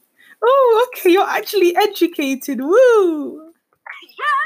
Oh, 0.44 0.86
okay. 0.88 1.10
You're 1.10 1.26
actually 1.26 1.74
educated. 1.74 2.60
Woo. 2.60 3.50
yeah, 4.14 4.38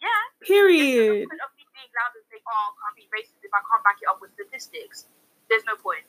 yeah. 0.00 0.22
There's 0.40 0.48
Period. 0.48 1.28
no 1.28 1.30
point 1.30 1.44
of 1.44 1.52
me 1.54 1.64
being 1.70 1.92
loud 1.94 2.12
and 2.16 2.24
saying, 2.32 2.42
"Oh, 2.48 2.66
I 2.66 2.72
can't 2.80 2.96
be 2.96 3.06
racist 3.12 3.44
if 3.44 3.52
I 3.52 3.62
can't 3.62 3.84
back 3.84 3.98
it 4.02 4.08
up 4.08 4.18
with 4.18 4.32
statistics." 4.34 5.06
There's 5.46 5.62
no 5.68 5.76
point. 5.78 6.02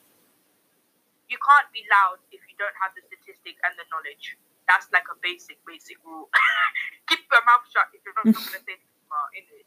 You 1.28 1.38
can't 1.38 1.68
be 1.70 1.84
loud 1.86 2.18
if 2.34 2.40
you 2.48 2.54
don't 2.58 2.74
have 2.82 2.96
the 2.96 3.02
statistics 3.06 3.60
and 3.62 3.76
the 3.78 3.86
knowledge. 3.92 4.36
That's 4.68 4.88
like 4.92 5.06
a 5.10 5.16
basic, 5.22 5.58
basic 5.66 5.98
rule. 6.04 6.28
Keep 7.08 7.26
your 7.30 7.44
mouth 7.44 7.66
shut 7.70 7.90
if 7.94 8.00
you're 8.04 8.14
not 8.16 8.24
going 8.30 8.36
to 8.36 8.62
say 8.62 8.78
anything. 9.36 9.66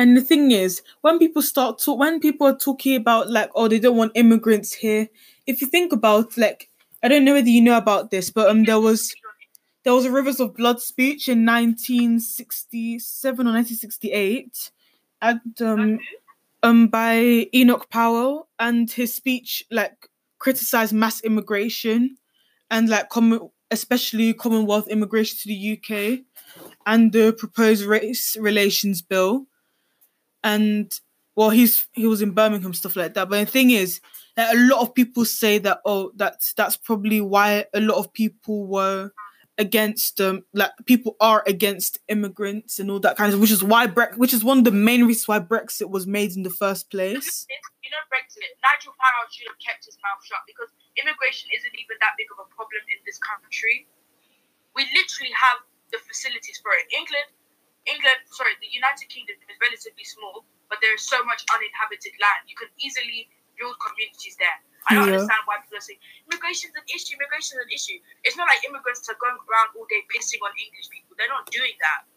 And 0.00 0.16
the 0.16 0.22
thing 0.22 0.50
is, 0.50 0.80
when 1.02 1.18
people 1.18 1.42
start 1.42 1.78
to 1.80 1.92
when 1.92 2.20
people 2.20 2.46
are 2.46 2.56
talking 2.56 2.96
about 2.96 3.28
like, 3.28 3.50
oh, 3.54 3.68
they 3.68 3.78
don't 3.78 3.96
want 3.96 4.12
immigrants 4.14 4.72
here. 4.72 5.08
If 5.46 5.60
you 5.60 5.66
think 5.66 5.92
about 5.92 6.38
like, 6.38 6.69
I 7.02 7.08
don't 7.08 7.24
know 7.24 7.34
whether 7.34 7.48
you 7.48 7.62
know 7.62 7.76
about 7.76 8.10
this, 8.10 8.30
but 8.30 8.48
um, 8.48 8.64
there 8.64 8.80
was 8.80 9.14
there 9.84 9.94
was 9.94 10.04
a 10.04 10.10
Rivers 10.10 10.40
of 10.40 10.54
Blood 10.54 10.80
speech 10.80 11.28
in 11.28 11.46
1967 11.46 13.46
or 13.46 13.52
1968, 13.52 14.70
and 15.22 15.62
um, 15.62 15.98
um, 16.62 16.88
by 16.88 17.46
Enoch 17.54 17.88
Powell, 17.90 18.48
and 18.58 18.90
his 18.90 19.14
speech 19.14 19.64
like 19.70 20.08
criticized 20.38 20.92
mass 20.92 21.22
immigration 21.22 22.16
and 22.70 22.88
like 22.88 23.08
common, 23.08 23.50
especially 23.70 24.34
Commonwealth 24.34 24.88
immigration 24.88 25.38
to 25.42 25.48
the 25.48 25.78
UK, 25.78 26.20
and 26.86 27.12
the 27.12 27.32
proposed 27.32 27.84
race 27.84 28.36
relations 28.38 29.00
bill. 29.00 29.46
And 30.44 30.92
well, 31.34 31.50
he's 31.50 31.86
he 31.92 32.06
was 32.06 32.20
in 32.20 32.32
Birmingham 32.32 32.74
stuff 32.74 32.96
like 32.96 33.14
that. 33.14 33.30
But 33.30 33.40
the 33.40 33.46
thing 33.46 33.70
is, 33.70 34.00
that 34.36 34.54
a 34.54 34.58
lot 34.58 34.80
of 34.80 34.94
people 34.94 35.24
say 35.24 35.58
that 35.58 35.80
oh, 35.84 36.12
that's 36.16 36.52
that's 36.54 36.76
probably 36.76 37.20
why 37.20 37.66
a 37.74 37.80
lot 37.80 37.98
of 37.98 38.12
people 38.12 38.66
were 38.66 39.12
against 39.58 40.20
um 40.24 40.40
like 40.54 40.72
people 40.86 41.16
are 41.20 41.44
against 41.46 42.00
immigrants 42.08 42.80
and 42.80 42.90
all 42.90 42.98
that 42.98 43.16
kind 43.20 43.28
of 43.28 43.40
which 43.40 43.52
is 43.52 43.62
why 43.62 43.86
Brex 43.86 44.16
which 44.16 44.32
is 44.32 44.42
one 44.42 44.56
of 44.56 44.64
the 44.64 44.72
main 44.72 45.04
reasons 45.04 45.28
why 45.28 45.38
Brexit 45.38 45.90
was 45.90 46.06
made 46.06 46.32
in 46.32 46.42
the 46.42 46.50
first 46.50 46.88
place. 46.88 47.44
You 47.84 47.90
know, 47.92 48.00
Brexit. 48.08 48.46
Nigel 48.62 48.94
Farage 48.96 49.34
should 49.34 49.50
have 49.50 49.60
kept 49.60 49.84
his 49.84 49.98
mouth 50.00 50.22
shut 50.24 50.40
because 50.46 50.70
immigration 50.96 51.50
isn't 51.52 51.74
even 51.74 51.98
that 52.00 52.14
big 52.16 52.30
of 52.32 52.38
a 52.40 52.48
problem 52.54 52.80
in 52.88 53.02
this 53.04 53.18
country. 53.18 53.84
We 54.78 54.86
literally 54.94 55.34
have 55.34 55.66
the 55.90 55.98
facilities 55.98 56.62
for 56.62 56.70
it. 56.78 56.86
England, 56.94 57.34
England, 57.84 58.22
sorry, 58.30 58.54
the 58.62 58.70
United 58.70 59.10
Kingdom 59.10 59.36
is 59.50 59.58
relatively 59.58 60.06
small, 60.06 60.46
but 60.70 60.78
there 60.78 60.94
is 60.94 61.02
so 61.02 61.18
much 61.26 61.42
uninhabited 61.50 62.14
land. 62.22 62.46
You 62.46 62.54
can 62.54 62.70
easily 62.78 63.26
build 63.60 63.76
communities 63.78 64.34
there. 64.40 64.56
I 64.88 64.96
don't 64.96 65.04
Yeah. 65.06 65.20
understand 65.20 65.44
why 65.44 65.60
people 65.60 65.76
are 65.76 65.84
saying 65.84 66.00
immigration's 66.24 66.72
an 66.74 66.82
issue. 66.88 67.12
Immigration's 67.20 67.60
an 67.60 67.68
issue. 67.70 68.00
It's 68.24 68.34
not 68.40 68.48
like 68.48 68.64
immigrants 68.64 69.04
are 69.12 69.20
going 69.20 69.36
around 69.36 69.76
all 69.76 69.84
day 69.92 70.00
pissing 70.08 70.40
on 70.40 70.56
English 70.56 70.88
people. 70.88 71.12
They're 71.20 71.28
not 71.28 71.44
doing 71.52 71.76
that. 71.84 72.08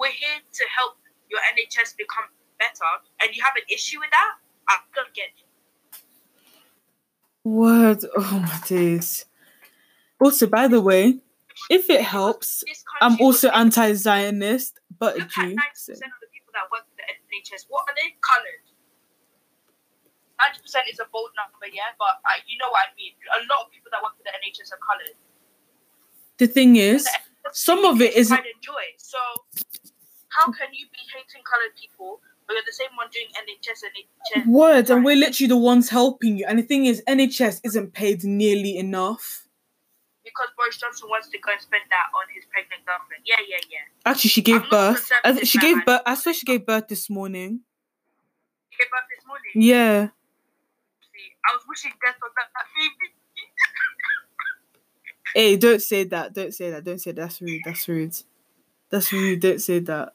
We're 0.00 0.16
here 0.16 0.40
to 0.40 0.64
help 0.76 0.96
your 1.28 1.40
NHS 1.52 1.92
become 2.00 2.24
better, 2.58 2.88
and 3.20 3.36
you 3.36 3.44
have 3.44 3.54
an 3.60 3.68
issue 3.68 4.00
with 4.00 4.10
that. 4.10 4.32
I 4.68 4.80
don't 4.96 5.12
get 5.12 5.30
it. 5.36 5.44
Word, 7.44 8.04
oh 8.16 8.40
my 8.40 8.58
days. 8.66 9.26
Also, 10.18 10.46
by 10.46 10.66
the 10.68 10.80
way, 10.80 11.20
if 11.70 11.88
it 11.90 12.02
helps, 12.02 12.64
I'm 13.00 13.20
also 13.20 13.48
anti-Zionist, 13.50 14.80
but 14.98 15.16
Look 15.16 15.24
at 15.26 15.30
Jew. 15.30 15.42
ninety 15.54 15.62
So. 15.74 15.92
percent 15.92 16.12
of 16.12 16.20
the 16.20 16.26
people 16.32 16.52
that 16.54 16.66
work 16.72 16.84
for 16.88 16.96
the 16.96 17.04
NHS. 17.06 17.66
What 17.68 17.84
are 17.88 17.94
they 17.94 18.16
coloured? 18.20 18.64
Ninety 20.38 20.60
percent 20.60 20.84
is 20.92 21.00
a 21.00 21.08
bold 21.10 21.30
number, 21.36 21.64
yeah, 21.72 21.96
but 21.98 22.20
uh, 22.24 22.36
you 22.46 22.58
know 22.60 22.68
what 22.68 22.84
I 22.86 22.92
mean. 22.96 23.12
A 23.32 23.40
lot 23.48 23.66
of 23.66 23.72
people 23.72 23.88
that 23.92 24.02
work 24.04 24.16
for 24.16 24.24
the 24.24 24.34
NHS 24.36 24.72
are 24.76 24.82
coloured. 24.84 25.16
The 26.38 26.46
thing 26.46 26.76
is, 26.76 27.04
The 27.04 27.50
some 27.52 27.84
of 27.84 28.00
it 28.00 28.12
is 28.12 28.28
isn't. 28.28 28.36
pride 28.36 28.52
and 28.52 28.60
joy. 28.62 28.86
So 28.98 29.16
how 30.28 30.52
can 30.52 30.68
you 30.76 30.84
be 30.92 31.00
hating 31.08 31.40
coloured 31.48 31.72
people, 31.80 32.20
but 32.46 32.54
you're 32.54 32.68
the 32.68 32.76
same 32.76 32.92
one 32.96 33.08
doing 33.08 33.28
NHS 33.32 33.80
and 33.88 34.44
NHS? 34.44 34.52
Word, 34.52 34.90
and 34.90 35.04
we're 35.04 35.16
literally 35.16 35.48
the 35.48 35.56
ones 35.56 35.88
helping 35.88 36.36
you. 36.36 36.44
And 36.46 36.58
the 36.58 36.62
thing 36.62 36.84
is, 36.84 37.02
NHS 37.08 37.60
isn't 37.64 37.94
paid 37.94 38.22
nearly 38.24 38.76
enough. 38.76 39.48
because 40.22 40.48
Boris 40.58 40.76
Johnson 40.76 41.08
wants 41.08 41.28
to 41.30 41.38
go 41.38 41.52
and 41.52 41.60
spend 41.62 41.84
that 41.88 42.06
on 42.12 42.26
his 42.34 42.44
pregnant 42.52 42.84
girlfriend. 42.84 43.22
Yeah, 43.24 43.40
yeah, 43.48 43.62
yeah. 43.70 43.86
Actually, 44.04 44.30
she 44.30 44.42
gave 44.42 44.62
I'm 44.64 44.68
birth. 44.68 45.08
I 45.24 45.42
she 45.44 45.58
gave 45.58 45.76
man. 45.76 45.84
birth. 45.86 46.02
I 46.04 46.14
swear 46.16 46.34
she 46.34 46.44
gave 46.44 46.66
birth 46.66 46.88
this 46.88 47.08
morning. 47.08 47.60
He 48.68 48.76
gave 48.76 48.90
birth 48.90 49.08
this 49.08 49.24
morning. 49.26 49.52
Yeah. 49.54 50.08
I 51.44 51.54
was 51.54 51.64
wishing 51.68 51.92
death 52.04 52.16
on 52.22 52.30
that, 52.36 52.48
that 52.54 52.66
baby. 52.74 53.14
Hey, 55.34 55.56
don't 55.56 55.82
say 55.82 56.04
that. 56.04 56.32
Don't 56.32 56.54
say 56.54 56.70
that. 56.70 56.82
Don't 56.82 56.98
say 56.98 57.12
that. 57.12 57.20
That's 57.20 57.42
rude. 57.42 57.60
That's 57.62 57.88
rude. 57.88 58.14
That's 58.88 59.12
rude. 59.12 59.40
Don't 59.40 59.60
say 59.60 59.80
that. 59.80 60.14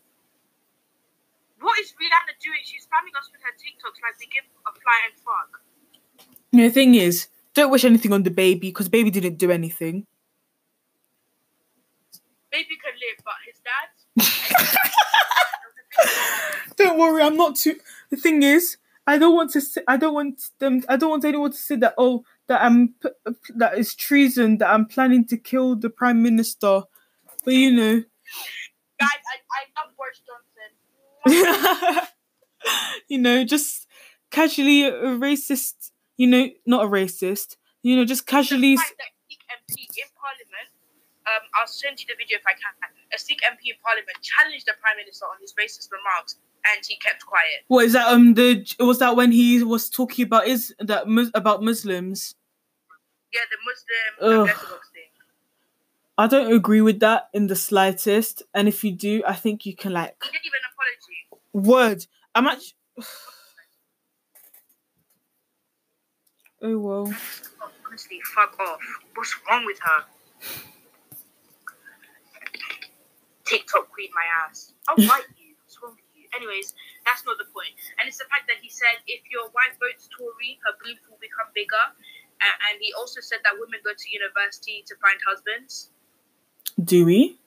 What 1.60 1.78
is 1.78 1.94
Rihanna 1.94 2.42
doing? 2.42 2.58
She's 2.64 2.88
spamming 2.88 3.14
us 3.20 3.30
with 3.32 3.42
her 3.44 3.54
TikToks 3.54 4.02
like 4.02 4.18
they 4.18 4.26
give 4.26 4.46
a 4.66 4.72
flying 4.72 5.14
fuck. 5.22 5.62
The 6.52 6.70
thing 6.70 6.96
is, 6.96 7.28
don't 7.54 7.70
wish 7.70 7.86
anything 7.86 8.14
on 8.14 8.24
the 8.24 8.32
baby 8.32 8.70
because 8.70 8.90
baby 8.90 9.12
didn't 9.12 9.36
do 9.36 9.52
anything. 9.52 10.08
Baby 12.52 12.78
can 12.82 12.94
live, 12.98 13.24
but 13.24 13.36
his 13.46 13.62
dad. 13.62 14.78
Don't 16.78 17.00
worry, 17.00 17.22
I'm 17.22 17.38
not 17.38 17.56
too. 17.56 17.76
The 18.10 18.18
thing 18.18 18.44
is, 18.44 18.78
I 19.08 19.18
don't 19.18 19.36
want 19.36 19.52
to. 19.52 19.62
Say, 19.62 19.82
I 19.88 19.98
don't 19.98 20.14
want 20.14 20.42
them. 20.60 20.84
I 20.88 20.96
don't 20.96 21.10
want 21.10 21.26
anyone 21.26 21.52
to 21.52 21.58
say 21.58 21.76
that. 21.78 21.96
Oh, 21.98 22.24
that 22.48 22.64
I'm 22.64 22.96
that 23.56 23.78
is 23.78 23.96
treason. 23.96 24.58
That 24.60 24.70
I'm 24.70 24.86
planning 24.86 25.26
to 25.28 25.38
kill 25.38 25.76
the 25.76 25.90
prime 25.90 26.22
minister. 26.22 26.84
But 27.44 27.54
you 27.54 27.72
know, 27.72 28.04
Guys, 29.00 29.10
I, 29.26 29.42
I 29.50 29.62
love 29.82 29.98
Boris 29.98 30.22
Johnson. 30.22 30.70
you 33.10 33.18
know, 33.18 33.44
just 33.44 33.88
casually 34.30 34.86
a 34.86 35.18
racist. 35.18 35.90
you 36.18 36.28
know, 36.28 36.50
not 36.66 36.86
a 36.86 36.88
racist, 36.88 37.58
you 37.82 37.96
know, 37.96 38.06
just 38.06 38.28
casually. 38.28 38.78
The 38.78 38.86
fact 38.86 39.02
that 39.02 39.10
a 39.10 39.18
Sikh 39.26 39.42
MP 39.50 39.90
in 39.90 40.10
Parliament, 40.14 40.70
um, 41.26 41.44
I'll 41.58 41.66
send 41.66 41.98
you 41.98 42.06
the 42.06 42.14
video 42.14 42.38
if 42.38 42.46
I 42.46 42.54
can. 42.54 42.70
A 43.10 43.18
Sikh 43.18 43.42
MP 43.42 43.74
in 43.74 43.80
Parliament 43.82 44.22
challenged 44.22 44.70
the 44.70 44.78
Prime 44.78 45.02
Minister 45.02 45.26
on 45.26 45.42
his 45.42 45.58
racist 45.58 45.90
remarks, 45.90 46.38
and 46.66 46.86
he 46.88 46.96
kept 46.98 47.26
quiet. 47.26 47.64
What 47.68 47.86
is 47.86 47.94
that? 47.94 48.08
Um, 48.08 48.34
the 48.34 48.66
was 48.80 49.00
that 49.00 49.16
when 49.16 49.32
he 49.32 49.64
was 49.64 49.90
talking 49.90 50.26
about 50.26 50.48
is 50.48 50.74
that 50.80 51.04
about 51.34 51.64
Muslims? 51.64 52.36
Yeah, 53.34 53.42
the 53.50 53.58
Muslim 53.66 54.42
Ugh. 54.42 54.50
Orthodox 54.50 54.90
thing. 54.92 55.04
I 56.18 56.28
don't 56.28 56.54
agree 56.54 56.82
with 56.82 57.00
that 57.00 57.30
in 57.34 57.48
the 57.48 57.56
slightest. 57.56 58.44
And 58.54 58.68
if 58.68 58.84
you 58.84 58.92
do, 58.92 59.24
I 59.26 59.34
think 59.34 59.66
you 59.66 59.76
can 59.76 59.94
like 59.94 60.16
He 60.24 60.30
didn't 60.32 60.46
even 60.46 60.60
apology. 60.72 61.68
word. 61.68 62.06
I'm 62.36 62.48
actually. 62.48 62.74
Oh 66.64 66.78
well. 66.78 67.14
Honestly, 67.88 68.20
fuck 68.36 68.56
off. 68.60 68.80
What's 69.16 69.36
wrong 69.50 69.66
with 69.66 69.80
her? 69.80 70.04
TikTok 73.46 73.90
queen, 73.92 74.10
my 74.14 74.22
ass. 74.48 74.74
I'll 74.88 74.96
bite 74.96 75.24
you. 75.40 75.56
What's 75.64 75.80
wrong 75.82 75.94
with 75.96 76.06
you? 76.16 76.21
Anyways, 76.32 76.74
that's 77.04 77.26
not 77.28 77.36
the 77.38 77.48
point. 77.52 77.76
And 78.00 78.08
it's 78.08 78.18
the 78.18 78.30
fact 78.32 78.48
that 78.48 78.64
he 78.64 78.70
said 78.72 79.04
if 79.08 79.22
your 79.28 79.52
wife 79.52 79.76
votes 79.80 80.08
Tory, 80.08 80.60
her 80.64 80.74
boobs 80.80 81.04
will 81.12 81.20
become 81.20 81.52
bigger. 81.54 81.86
And 82.42 82.82
he 82.82 82.90
also 82.98 83.22
said 83.22 83.44
that 83.46 83.54
women 83.60 83.80
go 83.86 83.94
to 83.94 84.08
university 84.10 84.82
to 84.88 84.96
find 84.98 85.20
husbands. 85.28 85.92
Do 86.80 87.06
we? 87.06 87.38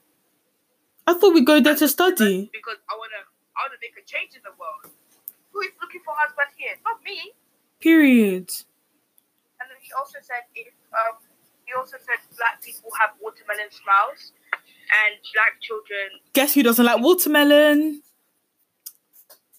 I 1.07 1.15
thought 1.15 1.35
we 1.35 1.43
go 1.43 1.61
there 1.61 1.75
to 1.75 1.89
study. 1.89 2.49
Because 2.53 2.79
I 2.87 2.95
wanna, 2.95 3.27
I 3.57 3.67
wanna 3.67 3.81
make 3.83 3.99
a 3.99 4.05
change 4.07 4.37
in 4.39 4.43
the 4.47 4.55
world. 4.55 4.95
Who 5.53 5.61
is 5.67 5.75
looking 5.83 6.01
for 6.05 6.15
husband 6.15 6.55
here? 6.57 6.79
Not 6.87 7.03
me. 7.03 7.35
Period. 7.81 8.53
And 9.61 9.67
then 9.67 9.79
he 9.83 9.91
also 9.99 10.19
said 10.23 10.47
if 10.55 10.73
um, 10.95 11.19
he 11.65 11.73
also 11.75 11.97
said 11.99 12.21
black 12.37 12.63
people 12.63 12.91
have 13.01 13.17
watermelon 13.21 13.71
smiles 13.73 14.33
and 14.53 15.17
black 15.33 15.61
children 15.61 16.21
Guess 16.33 16.55
who 16.55 16.63
doesn't 16.63 16.85
like 16.85 17.01
watermelon? 17.01 18.03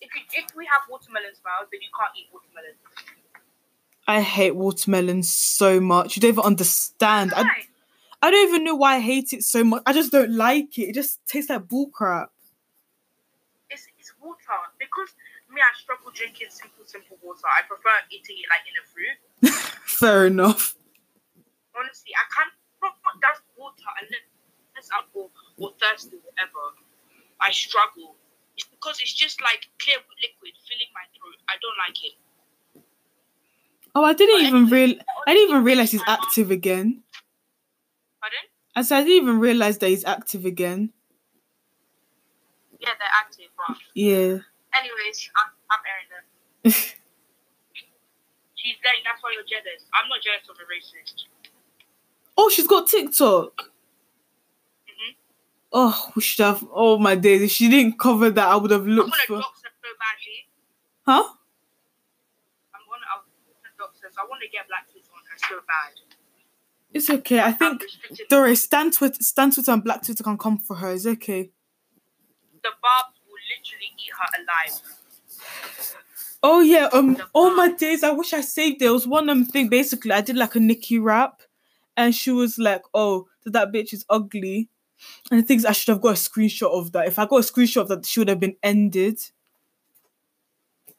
If 0.06 0.14
you, 0.14 0.22
if 0.38 0.56
we 0.56 0.66
have 0.66 0.86
watermelon 0.90 1.34
smiles 1.34 1.68
then 1.72 1.82
you 1.82 1.90
can't 1.98 2.14
eat 2.14 2.30
watermelon. 2.32 2.78
I 4.08 4.22
hate 4.22 4.56
watermelon 4.56 5.24
so 5.24 5.80
much. 5.80 6.16
You 6.16 6.22
don't 6.22 6.30
even 6.38 6.44
understand. 6.44 7.34
I, 7.34 7.42
Why? 7.42 7.62
I 8.22 8.32
don't 8.32 8.48
even 8.48 8.64
know 8.64 8.76
why 8.76 8.96
I 8.96 9.00
hate 9.00 9.34
it 9.34 9.44
so 9.44 9.64
much. 9.64 9.82
I 9.86 9.94
just 9.94 10.12
don't 10.12 10.32
like 10.32 10.78
it. 10.78 10.90
It 10.90 10.96
just 10.96 11.26
tastes 11.26 11.50
like 11.50 11.66
bullcrap. 11.66 12.28
It's, 13.70 13.88
it's 13.98 14.14
water 14.22 14.62
because 14.78 15.10
me 15.50 15.62
I 15.62 15.74
struggle 15.78 16.12
drinking 16.14 16.48
simple 16.50 16.86
simple 16.86 17.18
water. 17.24 17.50
I 17.50 17.66
prefer 17.66 17.98
eating 18.12 18.38
it 18.38 18.48
like 18.50 18.66
in 18.70 18.76
a 18.78 18.86
fruit. 18.86 19.18
Fair 19.86 20.28
enough. 20.28 20.76
Honestly, 21.78 22.12
I 22.14 22.26
can't. 22.30 22.54
Does 23.22 23.42
water 23.58 23.90
unless 24.02 24.90
I'm 24.94 25.06
or, 25.14 25.30
or 25.58 25.74
thirsty 25.82 26.18
or 26.18 26.22
whatever? 26.30 26.78
I 27.42 27.50
struggle. 27.52 28.16
It's 28.86 29.00
because 29.00 29.02
it's 29.02 29.14
just 29.14 29.42
like 29.42 29.66
clear 29.80 29.98
liquid 30.22 30.54
filling 30.68 30.92
my 30.94 31.06
throat. 31.18 31.42
I 31.50 31.56
don't 31.62 31.78
like 31.88 31.98
it. 32.06 32.14
Oh, 33.96 34.04
I 34.04 34.14
didn't 34.14 34.36
But 34.42 34.48
even 34.48 34.62
anyway, 34.74 34.94
real. 34.94 35.00
I 35.28 35.34
didn't 35.34 35.50
even 35.50 35.64
realize 35.64 35.92
he's 35.92 36.04
active 36.06 36.52
again. 36.52 37.02
Pardon? 38.22 38.38
I 38.76 38.82
said 38.84 38.98
I 38.98 39.04
didn't 39.04 39.24
even 39.24 39.40
realize 39.40 39.78
that 39.80 39.90
he's 39.90 40.06
active 40.06 40.46
again. 40.46 40.92
Yeah, 42.80 42.90
they're 43.00 43.08
active, 43.20 43.48
but 43.58 43.78
Yeah. 43.96 44.38
anyways, 44.78 45.30
I'm, 45.34 45.50
I'm 45.72 45.82
airing 45.90 46.10
them. 46.12 46.72
She's 48.56 48.78
saying 48.84 49.02
that's 49.06 49.22
why 49.24 49.32
you're 49.34 49.46
jealous. 49.48 49.86
I'm 49.94 50.10
not 50.10 50.20
jealous 50.22 50.46
of 50.50 50.58
a 50.58 50.66
racist. 50.70 51.26
oh, 52.38 52.50
she's 52.50 52.68
got 52.68 52.88
TikTok. 52.88 53.72
Oh, 55.78 56.12
we 56.16 56.22
should 56.22 56.46
have. 56.46 56.66
Oh 56.72 56.98
my 56.98 57.16
days! 57.16 57.42
If 57.42 57.52
she 57.52 57.70
didn't 57.70 58.00
cover 58.00 58.30
that, 58.30 58.48
I 58.48 58.56
would 58.56 58.72
have 58.72 58.84
I'm 58.84 58.96
looked 58.96 59.12
gonna 59.12 59.24
for. 59.28 59.38
dox 59.40 59.62
her 59.64 59.70
so 59.84 59.90
badly. 60.00 60.40
Huh? 61.06 61.24
I'm 62.74 62.82
gonna, 62.88 63.06
I'm 63.14 63.22
gonna 63.28 63.76
dox 63.78 64.00
her. 64.02 64.10
So 64.10 64.22
I 64.22 64.26
want 64.30 64.42
to 64.42 64.48
get 64.50 64.68
black 64.70 64.88
on 64.88 65.22
her 65.30 65.38
so 65.50 65.56
bad. 65.68 65.94
It's 66.94 67.10
okay. 67.10 67.42
I 67.42 67.52
think. 67.52 67.84
Doris, 68.30 68.64
Stan 68.64 68.90
Twitter, 68.92 69.22
Stan 69.22 69.52
Twitter, 69.52 69.72
and 69.74 69.84
Black 69.84 70.02
Twitter 70.04 70.24
can 70.24 70.38
come 70.38 70.58
for 70.60 70.78
her. 70.78 70.92
It's 70.94 71.06
okay. 71.06 71.52
the 72.64 72.70
barbs 72.82 73.20
will 73.28 73.36
literally 73.52 73.92
eat 74.00 74.12
her 74.18 74.30
alive. 74.42 74.82
Oh 76.42 76.62
yeah. 76.62 76.88
Um. 76.94 77.16
The 77.16 77.26
Oh 77.36 77.54
my 77.56 77.72
days! 77.74 78.04
I 78.04 78.12
wish 78.12 78.32
I 78.34 78.42
saved. 78.42 78.80
There 78.80 78.94
was 78.94 79.06
one 79.08 79.30
um 79.30 79.46
thing. 79.46 79.68
Basically, 79.68 80.12
I 80.14 80.22
did 80.22 80.38
like 80.38 80.56
a 80.56 80.60
Nikki 80.60 81.00
rap, 81.00 81.42
and 81.98 82.16
she 82.16 82.32
was 82.32 82.58
like, 82.58 82.84
"Oh, 82.94 83.28
that 83.46 83.74
bitch 83.74 83.94
is 83.94 84.06
ugly." 84.10 84.70
And 85.32 85.40
the 85.40 85.46
things 85.46 85.66
I 85.66 85.72
should 85.72 85.92
have 85.92 86.02
got 86.02 86.10
a 86.10 86.14
screenshot 86.14 86.72
of 86.72 86.92
that. 86.94 87.08
If 87.08 87.20
I 87.20 87.26
got 87.26 87.38
a 87.38 87.52
screenshot 87.52 87.82
of 87.82 87.88
that, 87.90 88.06
she 88.06 88.20
would 88.20 88.30
have 88.30 88.40
been 88.40 88.56
ended. 88.64 89.20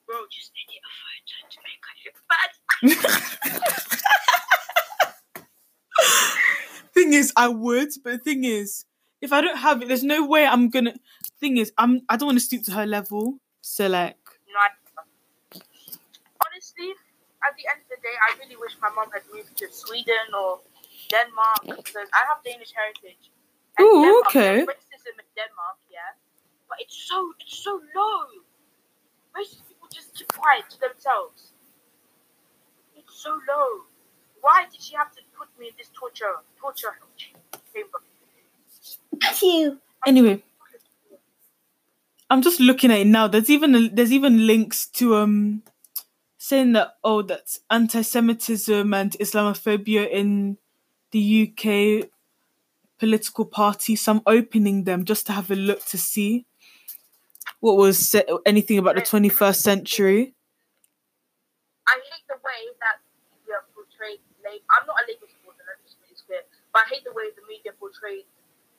Bro, 0.07 0.17
just 0.31 0.53
edit 0.55 0.81
a 0.83 0.93
photo 1.03 1.37
to 1.51 1.59
make 1.65 1.83
her 1.87 1.97
look 2.05 2.19
bad. 2.29 3.83
thing 6.97 7.13
is, 7.13 7.33
I 7.37 7.49
would, 7.49 7.89
but 8.03 8.13
the 8.13 8.19
thing 8.19 8.45
is, 8.45 8.85
if 9.21 9.33
I 9.33 9.41
don't 9.41 9.59
have 9.59 9.83
it, 9.83 9.89
there's 9.89 10.05
no 10.05 10.27
way 10.27 10.47
I'm 10.47 10.71
gonna. 10.71 10.95
Thing 11.41 11.57
is, 11.57 11.73
I'm. 11.79 12.03
I 12.09 12.17
don't 12.17 12.27
want 12.27 12.39
to 12.39 12.45
stoop 12.45 12.65
to 12.65 12.73
her 12.73 12.87
level. 12.87 13.39
So 13.61 13.87
like, 13.87 14.17
Like, 14.55 15.63
honestly, 16.45 16.91
at 17.43 17.53
the 17.57 17.65
end 17.71 17.81
of 17.83 17.89
the 17.91 18.01
day, 18.03 18.17
I 18.29 18.39
really 18.39 18.57
wish 18.57 18.77
my 18.81 18.91
mom 18.95 19.11
had 19.13 19.23
moved 19.33 19.57
to 19.57 19.67
Sweden 19.73 20.35
or 20.37 20.61
Denmark 21.11 21.63
because 21.77 22.09
I 22.13 22.23
have 22.29 22.43
Danish 22.45 22.73
heritage. 22.73 23.31
And 23.79 23.87
Ooh, 23.87 24.03
Denmark, 24.03 24.27
okay. 24.27 24.55
there's 24.57 24.69
Racism 24.69 25.17
in 25.21 25.29
Denmark, 25.37 25.79
yeah, 25.91 26.17
but 26.69 26.79
it's 26.81 26.97
so 26.97 27.33
it's 27.41 27.59
so 27.59 27.81
low. 27.95 28.25
Racist 29.37 29.69
people 29.69 29.89
just 29.93 30.15
keep 30.15 30.29
quiet 30.33 30.65
to 30.71 30.81
themselves. 30.81 31.53
It's 32.97 33.23
so 33.23 33.31
low. 33.49 33.85
Why 34.41 34.65
did 34.71 34.81
she 34.81 34.95
have 34.95 35.13
to 35.13 35.21
put 35.37 35.49
me 35.59 35.69
in 35.69 35.75
this 35.77 35.91
torture 35.99 36.37
torture 36.61 36.97
chamber? 37.73 38.01
You. 39.43 39.81
anyway, 40.07 40.43
I'm 42.31 42.43
just 42.43 42.61
looking 42.61 42.91
at 42.91 43.01
it 43.01 43.07
now. 43.07 43.29
There's 43.29 43.51
even 43.51 43.95
there's 43.95 44.13
even 44.13 44.47
links 44.47 44.87
to 44.99 45.17
um 45.17 45.63
saying 46.39 46.73
that 46.73 46.97
oh 47.03 47.23
that 47.23 47.59
anti-Semitism 47.71 48.95
and 48.95 49.13
Islamophobia 49.13 50.09
in 50.09 50.59
the 51.11 51.51
UK 51.51 52.09
political 52.99 53.45
parties. 53.45 54.03
So 54.03 54.13
I'm 54.13 54.23
opening 54.27 54.85
them 54.85 55.05
just 55.05 55.27
to 55.27 55.33
have 55.33 55.51
a 55.51 55.57
look 55.57 55.85
to 55.87 55.99
see 55.99 56.47
what 57.61 57.77
was 57.77 58.15
anything 58.45 58.79
about 58.79 58.97
the 58.97 59.03
21st 59.03 59.57
century. 59.57 60.35
I 61.87 61.99
hate 62.03 62.27
the 62.29 62.41
way 62.43 62.61
that 62.83 62.99
media 63.31 63.63
portrayed. 63.75 64.21
I'm 64.47 64.87
not 64.87 64.97
a 65.03 65.05
Labour 65.11 65.27
supporter, 65.27 65.63
let 65.67 65.79
me 65.83 65.87
just 65.87 65.99
make 66.03 66.11
this 66.11 66.23
clear. 66.23 66.43
But 66.71 66.87
I 66.87 66.95
hate 66.95 67.05
the 67.05 67.15
way 67.15 67.35
the 67.35 67.43
media 67.51 67.75
portrayed 67.75 68.27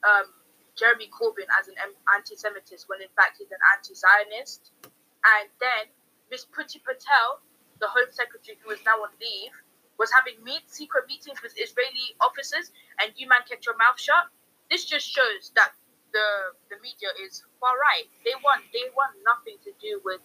um, 0.04 0.32
Jeremy 0.76 1.10
Corbyn 1.12 1.48
as 1.60 1.68
an 1.68 1.76
anti-Semitist 2.16 2.88
when 2.88 3.02
in 3.02 3.12
fact 3.18 3.40
he's 3.40 3.52
an 3.52 3.60
anti-Zionist. 3.76 4.72
And 4.86 5.50
then 5.60 5.92
Miss 6.32 6.48
Priti 6.48 6.80
Patel, 6.80 7.44
the 7.84 7.90
Home 7.92 8.12
Secretary 8.12 8.56
who 8.64 8.72
is 8.72 8.80
now 8.86 9.04
on 9.04 9.12
leave, 9.20 9.56
was 10.00 10.10
having 10.12 10.42
meet 10.44 10.64
secret 10.68 11.06
meetings 11.08 11.42
with 11.42 11.54
Israeli 11.58 12.16
officers, 12.22 12.72
and 13.02 13.12
you 13.16 13.28
man 13.28 13.42
kept 13.50 13.66
your 13.66 13.78
mouth 13.78 14.00
shut. 14.00 14.30
This 14.70 14.86
just 14.86 15.08
shows 15.08 15.52
that 15.56 15.72
the 16.14 16.28
the 16.70 16.78
media 16.82 17.10
is 17.24 17.44
far 17.60 17.74
right. 17.78 18.08
They 18.24 18.36
want 18.44 18.64
they 18.74 18.90
want 18.96 19.14
nothing 19.26 19.58
to 19.64 19.72
do 19.82 20.02
with 20.04 20.22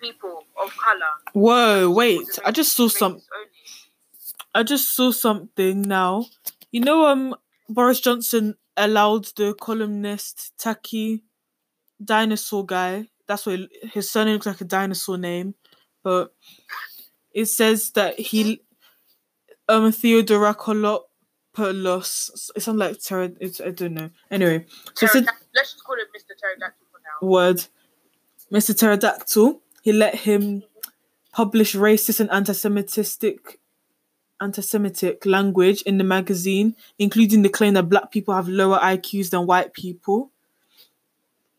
people 0.00 0.44
of 0.62 0.74
color. 0.76 1.14
Whoa, 1.32 1.90
wait! 1.90 2.26
I 2.44 2.50
just 2.52 2.74
saw 2.76 2.88
some. 2.88 3.20
I 4.54 4.62
just 4.62 4.94
saw 4.94 5.10
something 5.10 5.82
now. 5.82 6.26
You 6.70 6.80
know, 6.80 7.06
um, 7.06 7.34
Boris 7.68 8.00
Johnson 8.00 8.56
allowed 8.76 9.26
the 9.36 9.54
columnist 9.54 10.52
Taki 10.58 11.24
Dinosaur 12.02 12.64
guy. 12.64 13.08
That's 13.26 13.44
what 13.44 13.60
his 13.92 14.10
surname 14.10 14.34
looks 14.34 14.46
like 14.46 14.60
a 14.60 14.64
dinosaur 14.64 15.18
name, 15.18 15.54
but 16.02 16.32
it 17.32 17.46
says 17.46 17.90
that 17.90 18.18
he, 18.18 18.62
um, 19.68 19.92
Theodoracopulos. 19.92 22.50
It 22.56 22.62
sounds 22.62 22.78
like. 22.78 22.96
It's 23.40 23.60
I 23.60 23.70
don't 23.70 23.94
know. 23.94 24.10
Anyway, 24.30 24.66
so 24.94 25.06
said 25.06 25.26
let's 25.54 25.72
just 25.72 25.84
call 25.84 25.96
him 25.96 26.06
Mr. 26.16 26.34
Pterodactyl 26.38 26.86
for 26.90 27.00
now. 27.02 27.28
word, 27.28 27.64
Mr. 28.52 28.78
Pterodactyl. 28.78 29.60
He 29.82 29.92
let 29.92 30.14
him 30.16 30.64
publish 31.32 31.74
racist 31.74 32.20
and 32.20 32.30
anti-Semitic 32.30 33.58
anti-Semitic 34.40 35.26
language 35.26 35.82
in 35.82 35.98
the 35.98 36.04
magazine, 36.04 36.74
including 36.98 37.42
the 37.42 37.48
claim 37.48 37.74
that 37.74 37.84
black 37.84 38.10
people 38.10 38.34
have 38.34 38.48
lower 38.48 38.78
IQs 38.78 39.30
than 39.30 39.46
white 39.46 39.72
people. 39.72 40.30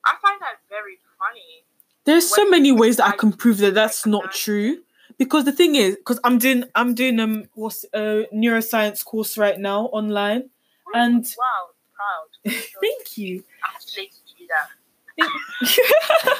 I 0.06 0.15
find 0.22 0.39
that 0.41 0.60
very 0.69 0.98
funny. 1.17 1.63
There's 2.06 2.34
so 2.34 2.50
many 2.50 2.72
ways 2.72 2.98
that 2.98 3.08
I 3.08 3.15
can 3.15 3.34
prove 3.34 3.58
that 3.58 3.74
that's 3.74 4.06
not 4.06 4.32
true. 4.32 4.80
Because 5.19 5.45
the 5.45 5.51
thing 5.51 5.75
is, 5.75 5.97
because 5.97 6.19
I'm 6.23 6.39
doing 6.39 6.63
I'm 6.75 6.95
doing 6.95 7.19
um 7.19 7.45
what's 7.53 7.86
a 7.93 8.25
neuroscience 8.34 9.05
course 9.05 9.38
right 9.38 9.60
now 9.60 9.86
online, 9.88 10.49
and 10.95 11.23
Wow, 11.38 11.69
proud. 11.93 12.53
thank 12.82 13.17
you. 13.17 13.43
I'm 13.63 13.79
too 13.86 14.01
lazy 14.01 14.12
to 14.27 14.36
do 14.38 14.47
that. 14.49 16.29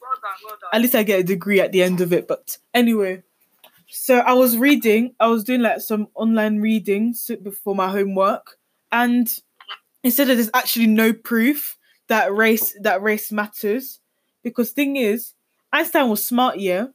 Well 0.00 0.10
done, 0.22 0.30
well 0.44 0.56
done. 0.60 0.70
at 0.72 0.80
least 0.80 0.94
I 0.94 1.02
get 1.02 1.20
a 1.20 1.24
degree 1.24 1.60
at 1.60 1.72
the 1.72 1.82
end 1.82 2.00
of 2.00 2.12
it. 2.12 2.28
But 2.28 2.58
anyway, 2.72 3.22
so 3.88 4.18
I 4.18 4.32
was 4.34 4.56
reading, 4.58 5.14
I 5.20 5.28
was 5.28 5.44
doing 5.44 5.62
like 5.62 5.80
some 5.80 6.08
online 6.14 6.60
reading 6.60 7.14
before 7.42 7.74
my 7.74 7.90
homework, 7.90 8.58
and 8.92 9.28
instead 10.04 10.30
of 10.30 10.36
there's 10.36 10.50
actually 10.54 10.86
no 10.86 11.12
proof 11.12 11.78
that 12.08 12.32
race 12.34 12.76
that 12.82 13.02
race 13.02 13.32
matters 13.32 14.00
because 14.42 14.70
thing 14.72 14.96
is, 14.96 15.34
Einstein 15.72 16.08
was 16.08 16.24
smart, 16.24 16.58
yeah, 16.58 16.86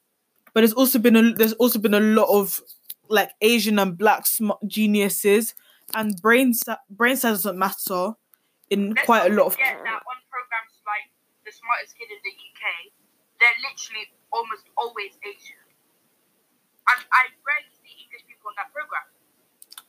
but 0.54 0.62
there's 0.62 0.74
also 0.74 1.00
been 1.00 1.16
a 1.16 1.34
there's 1.34 1.54
also 1.54 1.80
been 1.80 1.94
a 1.94 2.00
lot 2.00 2.30
of 2.30 2.62
like 3.10 3.32
Asian 3.42 3.80
and 3.80 3.98
black 3.98 4.26
smart 4.28 4.60
geniuses, 4.68 5.54
and 5.96 6.20
brain 6.22 6.54
si- 6.54 6.74
brain 6.90 7.16
size 7.16 7.44
doesn't 7.44 7.58
matter 7.58 8.14
in 8.70 8.94
Let's 8.94 9.06
quite 9.06 9.32
a 9.32 9.36
lot 9.36 9.48
of 9.48 9.54
forget 9.54 9.80
that 9.84 10.02
on 10.08 10.18
programs 10.32 10.76
like 10.88 11.12
The 11.46 11.52
Smartest 11.52 11.98
Kid 11.98 12.10
in 12.12 12.20
the 12.24 12.34
UK, 12.34 12.92
they're 13.40 13.60
literally 13.68 14.08
almost 14.32 14.64
always 14.78 15.12
Asian. 15.24 15.60
And 16.88 17.06
I 17.14 17.22
rarely 17.46 17.72
see 17.82 18.04
English 18.04 18.26
people 18.28 18.50
on 18.50 18.56
that 18.58 18.74
program. 18.74 19.06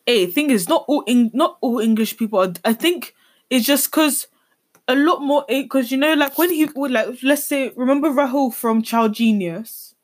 hey, 0.06 0.26
thing 0.26 0.50
is, 0.50 0.68
not 0.68 0.84
all 0.88 1.04
Eng- 1.06 1.30
not 1.34 1.58
all 1.60 1.78
English 1.80 2.16
people. 2.16 2.38
Are, 2.40 2.52
I 2.64 2.72
think 2.72 3.14
it's 3.50 3.66
just 3.66 3.90
because 3.90 4.26
a 4.88 4.94
lot 4.96 5.22
more. 5.22 5.44
Eh, 5.48 5.62
because 5.62 5.90
you 5.92 5.98
know, 5.98 6.14
like 6.14 6.38
when 6.38 6.50
he 6.50 6.66
would 6.66 6.90
like, 6.90 7.18
let's 7.22 7.46
say, 7.46 7.72
remember 7.76 8.10
Rahul 8.10 8.52
from 8.54 8.82
Child 8.82 9.14
Genius? 9.14 9.94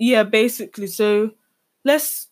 Yeah, 0.00 0.22
basically. 0.24 0.86
So 0.86 1.32
let's 1.84 2.28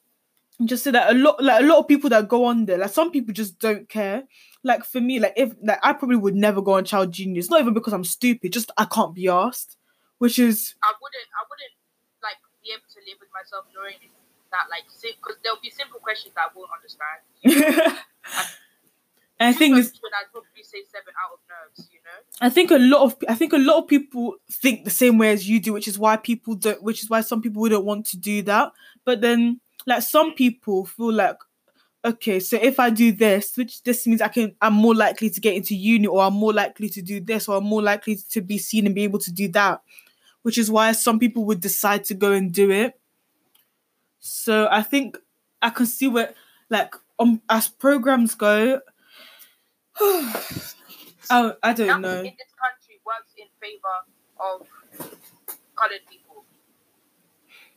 just 0.65 0.83
say 0.83 0.91
that 0.91 1.13
a 1.13 1.15
lot, 1.15 1.37
like 1.45 1.63
a 1.63 1.67
lot 1.67 1.79
of 1.79 1.87
people 1.87 2.09
that 2.11 2.27
go 2.27 2.47
on 2.47 2.65
there, 2.65 2.79
like 2.79 2.91
some 2.91 3.11
people 3.11 3.35
just 3.35 3.59
don't 3.59 3.89
care. 3.89 4.25
Like 4.65 4.85
for 4.85 5.01
me, 5.01 5.21
like 5.21 5.35
if 5.37 5.53
like 5.63 5.79
I 5.83 5.93
probably 5.93 6.17
would 6.17 6.35
never 6.35 6.63
go 6.63 6.73
on 6.73 6.85
Child 6.87 7.13
Genius, 7.13 7.51
not 7.51 7.61
even 7.61 7.75
because 7.75 7.93
I'm 7.93 8.05
stupid, 8.05 8.55
just 8.55 8.73
I 8.79 8.87
can't 8.87 9.15
be 9.15 9.29
asked, 9.29 9.77
which 10.17 10.39
is 10.39 10.75
I 10.83 10.93
wouldn't, 11.01 11.29
I 11.37 11.45
wouldn't 11.45 11.77
like 12.23 12.41
be 12.65 12.73
able 12.73 12.89
to 12.89 13.01
live 13.07 13.19
with 13.21 13.29
myself 13.37 13.67
knowing 13.77 14.01
that 14.51 14.65
like 14.71 14.85
because 14.89 15.37
there'll 15.45 15.61
be 15.63 15.71
simple 15.71 16.01
questions 16.01 16.35
that 16.35 16.49
I 16.49 16.57
won't 16.57 16.71
understand. 16.73 17.99
I 19.41 19.53
think 19.53 19.75
When 19.75 19.85
I'd 19.85 20.33
probably 20.33 20.63
say 20.63 20.79
seven 20.91 21.13
out 21.25 21.35
of 21.35 21.41
nerves, 21.49 21.89
you 21.93 22.01
know. 22.05 22.19
I 22.41 22.51
think 22.51 22.71
a 22.71 22.79
lot 22.79 23.03
of 23.03 23.17
I 23.29 23.35
think 23.35 23.53
a 23.53 23.59
lot 23.59 23.79
of 23.79 23.87
people 23.89 24.35
think 24.51 24.85
the 24.85 24.91
same 24.91 25.17
way 25.19 25.31
as 25.31 25.49
you 25.49 25.61
do, 25.61 25.73
which 25.73 25.87
is 25.87 25.99
why 25.99 26.17
people 26.17 26.55
don't 26.55 26.83
which 26.83 27.03
is 27.03 27.11
why 27.11 27.21
some 27.21 27.41
people 27.41 27.63
wouldn't 27.63 27.85
want 27.85 28.07
to 28.07 28.17
do 28.17 28.43
that. 28.43 28.73
But 29.05 29.21
then 29.21 29.61
like 29.87 30.03
some 30.03 30.33
people 30.35 30.87
feel 30.87 31.13
like 31.13 31.37
okay, 32.05 32.41
so 32.41 32.59
if 32.61 32.81
I 32.81 32.91
do 32.91 33.13
this, 33.13 33.57
which 33.57 33.83
this 33.83 34.07
means 34.07 34.23
I 34.23 34.29
can 34.29 34.57
I'm 34.61 34.75
more 34.75 34.95
likely 34.95 35.31
to 35.31 35.41
get 35.41 35.55
into 35.55 35.77
uni 35.77 36.07
or 36.07 36.23
I'm 36.23 36.35
more 36.35 36.53
likely 36.53 36.89
to 36.91 37.03
do 37.03 37.21
this 37.21 37.49
or 37.49 37.59
I'm 37.59 37.65
more 37.65 37.83
likely 37.83 38.17
to 38.31 38.41
be 38.41 38.59
seen 38.59 38.87
and 38.87 38.95
be 38.95 39.05
able 39.05 39.21
to 39.21 39.33
do 39.33 39.47
that. 39.49 39.83
Which 40.43 40.59
is 40.59 40.71
why 40.71 40.93
some 40.93 41.19
people 41.19 41.45
would 41.45 41.61
decide 41.61 42.05
to 42.07 42.15
go 42.15 42.33
and 42.33 42.53
do 42.53 42.71
it. 42.71 42.99
So 44.21 44.69
I 44.71 44.83
think 44.83 45.17
I 45.63 45.71
can 45.71 45.87
see 45.87 46.09
where 46.09 46.35
like 46.71 46.95
um 47.19 47.41
as 47.49 47.69
programs 47.69 48.35
go 48.35 48.81
I, 50.01 51.53
I 51.63 51.73
don't 51.73 51.87
Nothing 51.87 52.03
know. 52.03 52.19
in 52.21 52.25
this 52.25 52.55
country 52.57 53.01
works 53.05 53.33
in 53.37 53.47
favor 53.61 53.97
of 54.41 54.67
colored 55.77 56.01
people. 56.11 56.45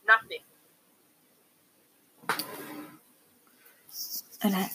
Nothing. 0.06 0.40
And 4.44 4.56
I, 4.56 4.70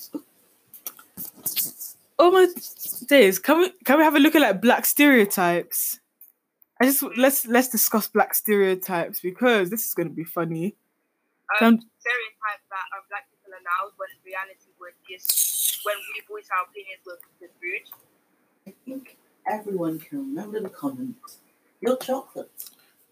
oh 2.17 2.31
my 2.31 2.47
days! 3.07 3.37
Can 3.39 3.59
we 3.59 3.71
can 3.83 3.97
we 3.97 4.03
have 4.03 4.15
a 4.15 4.19
look 4.19 4.35
at 4.35 4.41
like 4.41 4.61
black 4.61 4.85
stereotypes? 4.85 5.99
I 6.79 6.85
just 6.85 7.03
let's 7.17 7.45
let's 7.45 7.67
discuss 7.67 8.07
black 8.07 8.33
stereotypes 8.33 9.19
because 9.19 9.69
this 9.69 9.85
is 9.85 9.93
going 9.93 10.07
to 10.07 10.13
be 10.15 10.23
funny. 10.23 10.75
Um, 11.59 11.59
Some- 11.59 11.89
stereotype 11.99 12.63
that 12.69 12.85
um, 12.95 13.03
black 13.09 13.27
people 13.29 13.51
are 13.53 13.63
loud 13.63 13.91
when 13.97 14.07
in 14.15 14.19
reality 14.23 14.71
we're 14.79 14.95
just 15.09 15.66
when 15.87 15.95
we 16.13 16.21
voice 16.27 16.49
our 16.51 16.65
opinions 16.69 17.01
with 17.05 17.19
with 17.39 17.51
rude. 17.61 17.87
I 18.67 18.73
think 18.85 19.17
everyone 19.49 19.99
can 19.99 20.19
remember 20.19 20.59
the 20.59 20.69
comment. 20.69 21.15
Your 21.79 21.95
chocolate. 21.97 22.51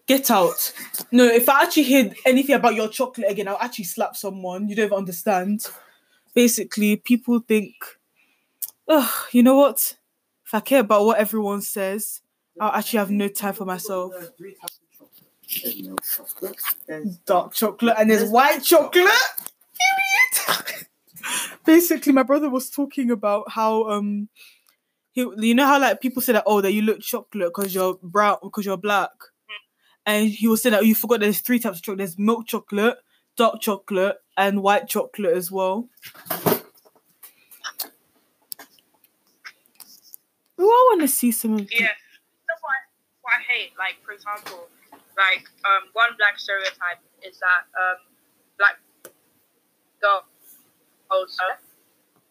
Get 0.06 0.30
out! 0.30 0.72
No, 1.10 1.24
if 1.24 1.48
I 1.48 1.62
actually 1.64 1.84
hear 1.84 2.12
anything 2.24 2.54
about 2.54 2.74
your 2.74 2.88
chocolate 2.88 3.28
again, 3.30 3.48
I'll 3.48 3.58
actually 3.60 3.86
slap 3.86 4.14
someone. 4.14 4.68
You 4.68 4.76
don't 4.76 4.86
even 4.86 4.98
understand. 4.98 5.66
Basically, 6.34 6.96
people 6.96 7.40
think, 7.40 7.74
oh, 8.86 9.26
you 9.32 9.42
know 9.42 9.56
what? 9.56 9.96
If 10.44 10.54
I 10.54 10.60
care 10.60 10.80
about 10.80 11.06
what 11.06 11.18
everyone 11.18 11.62
says, 11.62 12.20
I'll 12.60 12.72
actually 12.72 12.98
have 12.98 13.10
no 13.10 13.26
time 13.28 13.54
for 13.54 13.64
myself. 13.64 14.12
There 14.12 14.22
are 14.22 14.32
three 14.38 14.54
types 14.54 14.78
of 14.78 15.08
chocolate. 15.08 15.62
There's 15.62 15.82
milk 15.82 16.02
chocolate. 16.04 16.56
There's 16.86 17.16
dark 17.18 17.54
chocolate 17.54 17.96
and 17.98 18.10
there's 18.10 18.30
white 18.30 18.62
chocolate. 18.62 19.10
Period. 20.46 20.82
Basically, 21.64 22.12
my 22.12 22.22
brother 22.22 22.48
was 22.50 22.70
talking 22.70 23.10
about 23.10 23.50
how 23.50 23.84
um 23.90 24.28
he 25.12 25.26
you 25.38 25.54
know 25.54 25.66
how 25.66 25.80
like 25.80 26.00
people 26.00 26.22
say 26.22 26.32
that 26.32 26.44
oh 26.46 26.60
that 26.60 26.72
you 26.72 26.82
look 26.82 27.00
chocolate 27.00 27.52
because 27.54 27.74
you're 27.74 27.98
brown 28.02 28.38
because 28.42 28.66
you're 28.66 28.76
black, 28.76 29.10
and 30.04 30.28
he 30.28 30.46
was 30.46 30.62
saying 30.62 30.72
that 30.72 30.86
you 30.86 30.94
forgot 30.94 31.20
there's 31.20 31.40
three 31.40 31.58
types 31.58 31.78
of 31.78 31.82
chocolate. 31.82 31.98
There's 31.98 32.18
milk 32.18 32.46
chocolate, 32.46 32.98
dark 33.36 33.60
chocolate, 33.60 34.16
and 34.36 34.62
white 34.62 34.88
chocolate 34.88 35.36
as 35.36 35.50
well. 35.50 35.88
Oh, 40.58 40.64
I 40.64 40.96
want 40.96 41.02
to 41.02 41.08
see 41.08 41.32
some 41.32 41.54
of. 41.54 41.60
Yeah, 41.72 41.88
that's 42.48 42.62
why 42.62 42.74
what 43.22 43.34
I 43.34 43.42
hate. 43.52 43.72
Like 43.78 43.96
for 44.04 44.12
example, 44.12 44.68
like 45.16 45.44
um 45.64 45.88
one 45.92 46.10
black 46.18 46.38
stereotype 46.38 47.00
is 47.22 47.38
that 47.40 47.64
um 47.76 47.98
black 48.58 48.76
girl 50.00 50.24
Oh, 51.10 51.22
also. 51.22 51.46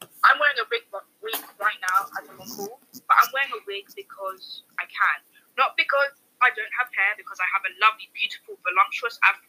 I'm 0.02 0.38
wearing 0.42 0.60
a 0.60 0.68
wig, 0.68 0.84
wig 1.22 1.38
right 1.62 1.80
now 1.80 2.10
as 2.18 2.26
I'm 2.28 2.42
on 2.42 2.50
call, 2.50 2.82
but 3.06 3.16
I'm 3.22 3.30
wearing 3.32 3.54
a 3.56 3.62
wig 3.70 3.86
because 3.94 4.66
I 4.82 4.90
can, 4.90 5.18
not 5.56 5.78
because 5.78 6.18
I 6.44 6.52
don't 6.54 6.74
have 6.76 6.90
hair. 6.92 7.16
Because 7.16 7.40
I 7.40 7.48
have 7.54 7.64
a 7.64 7.72
lovely, 7.80 8.10
beautiful, 8.12 8.60
voluptuous 8.66 9.18
afro 9.24 9.48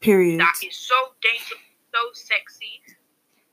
Period. 0.00 0.38
that 0.42 0.58
is 0.62 0.76
so 0.76 1.16
dangerous, 1.22 1.62
so 1.94 2.00
sexy. 2.12 2.82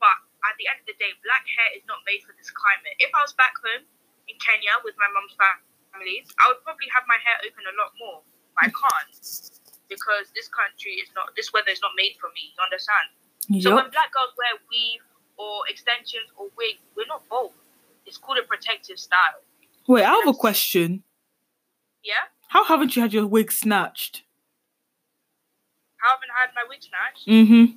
But 0.02 0.16
at 0.44 0.54
the 0.60 0.68
end 0.68 0.82
of 0.82 0.86
the 0.90 0.96
day, 1.00 1.14
black 1.24 1.46
hair 1.48 1.70
is 1.72 1.84
not 1.88 2.02
made 2.04 2.20
for 2.26 2.36
this 2.36 2.50
climate. 2.52 2.94
If 3.00 3.14
I 3.14 3.22
was 3.24 3.32
back 3.38 3.54
home 3.60 3.86
in 4.28 4.36
Kenya 4.42 4.74
with 4.84 4.98
my 5.00 5.08
mum's 5.12 5.32
families, 5.38 6.28
I 6.42 6.52
would 6.52 6.60
probably 6.66 6.90
have 6.92 7.06
my 7.08 7.16
hair 7.22 7.40
open 7.46 7.64
a 7.64 7.74
lot 7.78 7.96
more. 7.96 8.20
But 8.58 8.68
I 8.68 8.70
can't 8.70 9.12
because 9.88 10.32
this 10.36 10.48
country 10.52 11.00
is 11.00 11.08
not, 11.16 11.32
this 11.38 11.52
weather 11.52 11.72
is 11.72 11.80
not 11.80 11.92
made 11.96 12.16
for 12.20 12.28
me. 12.36 12.52
You 12.52 12.60
understand? 12.62 13.08
So 13.44 13.74
when 13.74 13.90
black 13.90 14.12
girls 14.12 14.32
wear 14.38 14.56
weave 14.70 15.00
or 15.36 15.62
extensions 15.68 16.30
or 16.36 16.46
wigs, 16.56 16.80
we're 16.96 17.06
not 17.06 17.28
bold. 17.28 17.52
It's 18.06 18.16
called 18.16 18.38
a 18.38 18.46
protective 18.46 18.98
style. 18.98 19.42
Wait, 19.86 20.04
I 20.04 20.10
have 20.10 20.28
a 20.28 20.34
question. 20.34 21.02
Yeah? 22.02 22.28
How 22.48 22.64
haven't 22.64 22.96
you 22.96 23.02
had 23.02 23.12
your 23.12 23.26
wig 23.26 23.52
snatched? 23.52 24.22
How 25.96 26.14
haven't 26.16 26.30
I 26.30 26.40
had 26.46 26.50
my 26.54 26.64
wig 26.68 26.80
snatched? 26.82 27.26
Mm-hmm. 27.28 27.76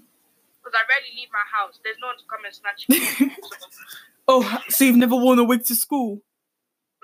Because 0.60 0.74
I 0.76 0.84
rarely 0.90 1.16
leave 1.16 1.30
my 1.32 1.44
house. 1.52 1.80
There's 1.84 1.98
no 2.02 2.08
one 2.08 2.18
to 2.18 2.24
come 2.30 2.46
and 2.46 2.54
snatch 2.54 2.88
me. 2.90 3.36
Oh, 4.30 4.62
so 4.68 4.84
you've 4.84 4.98
never 4.98 5.16
worn 5.16 5.40
a 5.40 5.44
wig 5.46 5.64
to 5.66 5.76
school? 5.76 6.22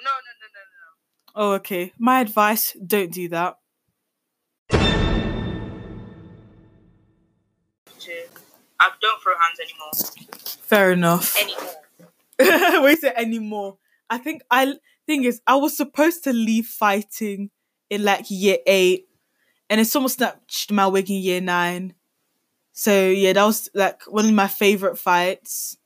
no, 0.03 0.11
no, 0.11 0.31
no, 0.41 0.47
no, 0.53 1.45
no. 1.47 1.51
Oh, 1.51 1.55
okay. 1.55 1.93
My 1.97 2.19
advice: 2.19 2.75
don't 2.85 3.11
do 3.13 3.29
that. 3.29 3.57
I 8.83 8.89
don't 9.01 9.21
throw 9.21 9.33
hands 9.39 9.59
anymore. 9.59 10.37
Fair 10.61 10.91
enough. 10.91 11.37
Anymore. 11.39 12.81
Wait 12.83 13.03
a 13.03 13.17
anymore. 13.17 13.77
I 14.09 14.17
think 14.17 14.41
I 14.51 14.73
thing 15.07 15.23
is 15.23 15.41
I 15.47 15.55
was 15.55 15.77
supposed 15.77 16.23
to 16.25 16.33
leave 16.33 16.65
fighting 16.65 17.49
in 17.89 18.03
like 18.03 18.25
year 18.29 18.57
eight, 18.67 19.07
and 19.69 19.77
then 19.77 19.85
someone 19.85 20.09
snatched 20.09 20.71
my 20.71 20.87
wig 20.87 21.09
in 21.09 21.17
year 21.21 21.39
nine. 21.39 21.93
So 22.73 23.07
yeah, 23.09 23.33
that 23.33 23.45
was 23.45 23.69
like 23.73 24.03
one 24.07 24.25
of 24.25 24.33
my 24.33 24.47
favorite 24.47 24.97
fights. 24.97 25.77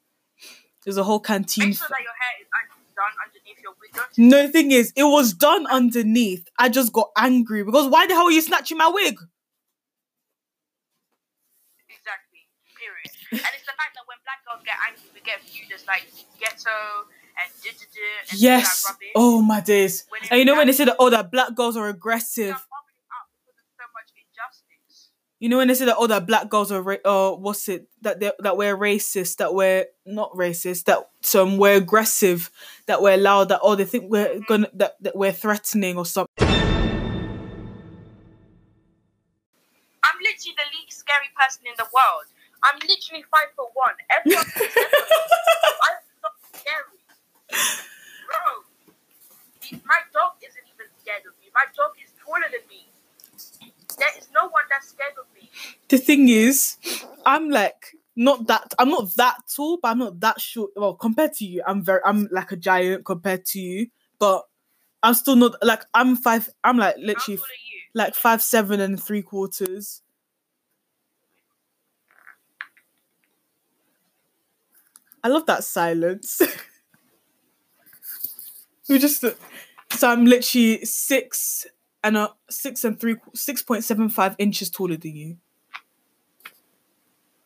There's 0.83 0.97
a 0.97 1.03
whole 1.03 1.19
canteen. 1.19 1.69
Make 1.69 1.77
sure 1.77 1.87
that 1.89 2.01
your 2.01 2.13
hair 2.19 2.41
is 2.41 2.47
actually 2.55 2.83
done 2.95 3.13
underneath 3.25 3.61
your 3.61 3.73
wig. 3.79 3.93
Don't 3.93 4.17
you? 4.17 4.25
No 4.25 4.51
thing 4.51 4.71
is, 4.71 4.93
it 4.95 5.03
was 5.03 5.33
done 5.33 5.67
underneath. 5.67 6.47
I 6.57 6.69
just 6.69 6.91
got 6.93 7.11
angry 7.15 7.63
because 7.63 7.89
why 7.89 8.07
the 8.07 8.15
hell 8.15 8.25
are 8.25 8.31
you 8.31 8.41
snatching 8.41 8.77
my 8.77 8.87
wig? 8.87 9.19
Exactly. 11.89 12.47
Period. 12.79 13.16
And 13.31 13.39
it's 13.39 13.65
the 13.67 13.75
fact 13.75 13.91
that 13.95 14.07
when 14.07 14.17
black 14.23 14.39
girls 14.47 14.63
get 14.63 14.75
angry, 14.87 15.09
we 15.13 15.19
get 15.21 15.41
viewed 15.43 15.71
as 15.75 15.85
like 15.85 16.07
ghetto 16.39 17.07
and 17.35 17.51
da-da-da 17.61 18.31
and 18.31 18.39
Yes. 18.39 18.85
Oh 19.15 19.41
my 19.41 19.59
days. 19.61 20.05
And 20.31 20.39
you 20.39 20.45
know 20.45 20.55
when 20.55 20.67
they 20.67 20.73
say 20.73 20.85
that 20.85 20.95
oh 20.99 21.09
that 21.09 21.31
black 21.31 21.55
girls 21.55 21.75
are 21.75 21.87
aggressive. 21.89 22.55
up 22.55 22.63
because 23.45 23.67
of 23.79 23.91
so 24.55 25.11
You 25.39 25.49
know 25.49 25.57
when 25.57 25.67
they 25.67 25.73
say 25.75 25.85
that 25.85 25.97
oh 25.97 26.07
that 26.07 26.25
black 26.25 26.49
girls 26.49 26.71
are 26.71 26.81
ra- 26.81 27.03
uh 27.03 27.31
what's 27.31 27.67
it 27.67 27.87
that 28.01 28.19
they 28.19 28.31
that 28.39 28.55
we're 28.57 28.77
racist 28.77 29.37
that 29.37 29.53
we're 29.53 29.85
not 30.05 30.31
racist 30.33 30.85
that 30.85 31.09
some 31.21 31.57
we're 31.57 31.75
aggressive 31.75 32.49
that 32.85 33.01
we're 33.01 33.17
loud 33.17 33.49
that 33.49 33.59
oh 33.61 33.75
they 33.75 33.85
think 33.85 34.09
we're 34.09 34.39
gonna 34.47 34.69
that, 34.73 34.95
that 35.01 35.15
we're 35.15 35.33
threatening 35.33 35.97
or 35.97 36.05
something. 36.05 36.47
I'm 40.07 40.17
literally 40.23 40.55
the 40.55 40.63
least 40.73 40.99
scary 40.99 41.29
person 41.37 41.63
in 41.67 41.73
the 41.77 41.85
world. 41.93 42.25
I'm 42.63 42.79
literally 42.81 43.23
five 43.31 43.49
foot 43.55 43.69
one. 43.73 43.95
Everyone 44.09 44.45
I'm 45.85 45.99
not 46.23 46.35
scary. 46.53 46.99
Bro, 48.27 48.43
my 49.85 49.99
dog 50.13 50.33
isn't 50.41 50.67
even 50.73 50.87
scared 51.01 51.23
of 51.27 51.33
me. 51.41 51.47
My 51.53 51.65
dog 51.75 51.91
is 52.03 52.11
taller 52.23 52.49
than 52.51 52.65
me. 52.69 52.87
There 53.97 54.09
is 54.17 54.27
no 54.33 54.49
one 54.49 54.63
that's 54.69 54.89
scared 54.89 55.13
of 55.19 55.25
me. 55.35 55.49
The 55.89 55.97
thing 55.97 56.29
is, 56.29 56.77
I'm 57.25 57.49
like 57.49 57.95
not 58.15 58.47
that 58.47 58.73
I'm 58.79 58.89
not 58.89 59.15
that 59.15 59.37
tall, 59.55 59.77
but 59.81 59.89
I'm 59.89 59.99
not 59.99 60.19
that 60.21 60.41
short. 60.41 60.71
Well, 60.75 60.95
compared 60.95 61.33
to 61.33 61.45
you, 61.45 61.63
I'm 61.65 61.83
very 61.83 62.01
I'm 62.05 62.27
like 62.31 62.51
a 62.51 62.57
giant 62.57 63.05
compared 63.05 63.45
to 63.47 63.59
you, 63.59 63.87
but 64.19 64.43
I'm 65.03 65.13
still 65.13 65.35
not 65.35 65.55
like 65.63 65.83
I'm 65.93 66.15
five. 66.15 66.49
I'm 66.63 66.77
like 66.77 66.95
literally 66.97 67.39
like 67.93 68.15
five 68.15 68.41
seven 68.41 68.79
and 68.79 69.01
three 69.01 69.21
quarters. 69.21 70.01
I 75.27 75.29
love 75.29 75.45
that 75.47 75.65
silence. 75.65 76.41
we 78.87 78.97
just 78.97 79.25
so 79.91 80.09
I'm 80.09 80.23
literally 80.23 80.85
six 80.85 81.67
and 82.01 82.15
a 82.15 82.29
six 82.49 82.85
and 82.85 82.97
three 82.97 83.17
six 83.33 83.61
point 83.61 83.83
seven 83.83 84.07
five 84.07 84.35
inches 84.37 84.69
taller 84.69 84.95
than 84.95 85.17
you. 85.17 85.35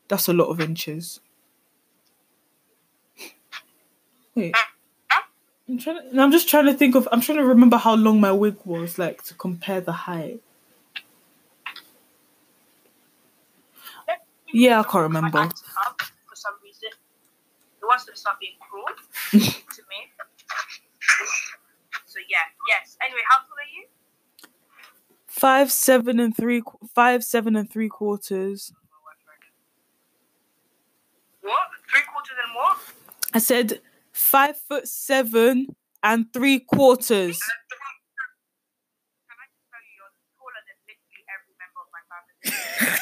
That's 0.10 0.28
a 0.28 0.34
lot 0.34 0.50
of 0.50 0.62
inches. 0.62 1.22
Wait. 4.36 4.54
I'm 5.68 5.80
trying 5.80 6.12
to, 6.12 6.22
I'm 6.22 6.32
just 6.32 6.48
trying 6.48 6.68
to 6.68 6.76
think 6.76 6.94
of 6.94 7.10
I'm 7.12 7.22
trying 7.22 7.40
to 7.40 7.46
remember 7.46 7.78
how 7.78 7.96
long 7.96 8.22
my 8.22 8.32
wig 8.32 8.58
was 8.64 9.00
like 9.00 9.24
to 9.24 9.34
compare 9.34 9.82
the 9.82 9.92
height. 9.92 10.40
Yeah, 14.54 14.82
I 14.82 14.84
can't 14.84 15.02
remember. 15.02 15.50
Wants 17.92 18.06
to 18.06 18.16
stop 18.16 18.40
being 18.40 18.56
cruel 18.64 18.88
to 19.32 19.82
me. 19.92 20.00
So 22.06 22.20
yeah, 22.30 22.48
yes. 22.70 22.96
Anyway, 23.04 23.20
how 23.30 23.40
tall 23.40 23.60
are 23.60 23.72
you? 23.76 23.88
Five 25.28 25.72
seven 25.74 26.20
and 26.22 26.36
three 26.36 26.62
five 26.96 27.24
seven 27.26 27.58
and 27.58 27.70
three 27.70 27.90
quarters. 27.90 28.72
What? 31.42 31.68
Three 31.92 32.02
quarters 32.08 32.38
and 32.46 32.56
what? 32.56 32.78
I 33.34 33.40
said 33.40 33.82
five 34.14 34.56
foot 34.58 34.88
seven 34.88 35.76
and 36.02 36.32
three 36.32 36.60
quarters. 36.60 37.40
Can 39.28 39.36
I 39.36 39.46
just 39.52 39.68
tell 39.68 39.84
you, 39.84 40.00
you're 40.00 40.16
taller 40.40 40.64
than 40.64 40.78
literally 40.88 41.24
every 41.28 41.56
member 41.60 41.82
of 41.84 41.90
my 41.92 42.04
family. 42.08 43.00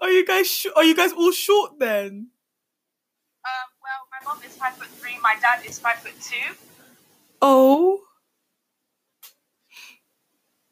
Are 0.00 0.10
you 0.10 0.26
guys 0.26 0.46
sh- 0.48 0.66
are 0.74 0.84
you 0.84 0.94
guys 0.94 1.12
all 1.12 1.32
short 1.32 1.78
then? 1.78 2.30
Um, 3.44 3.68
well, 3.82 4.02
my 4.10 4.34
mom 4.34 4.42
is 4.44 4.56
five 4.56 4.74
foot 4.74 4.88
three. 4.88 5.18
My 5.22 5.36
dad 5.40 5.64
is 5.64 5.78
five 5.78 5.96
foot 5.96 6.14
two. 6.20 6.54
Oh. 7.40 8.00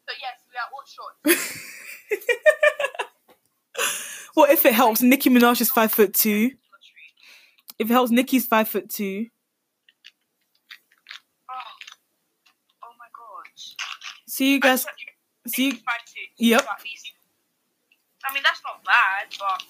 So 0.07 0.13
yes, 0.21 0.39
we 0.49 0.55
are 0.57 0.69
all 0.71 0.85
short. 0.85 1.39
What 4.35 4.51
if 4.51 4.65
it 4.65 4.73
helps? 4.73 5.01
Nicki 5.01 5.29
Minaj 5.29 5.61
is 5.61 5.71
five 5.71 5.93
foot 5.93 6.13
two. 6.13 6.51
If 7.79 7.89
it 7.89 7.93
helps, 7.93 8.11
Nicki's 8.11 8.45
five 8.45 8.67
foot 8.67 8.89
two. 8.89 9.27
Oh, 11.49 11.53
oh 12.83 12.91
my 12.99 13.07
god. 13.15 13.45
See 14.27 14.53
you 14.53 14.59
guys. 14.59 14.85
See, 15.47 15.71
five. 15.71 15.95
Yep. 16.37 16.61
So 16.61 16.67
I 18.25 18.33
mean, 18.33 18.43
that's 18.43 18.61
not 18.65 18.81
bad, 18.83 19.29
but 19.37 19.61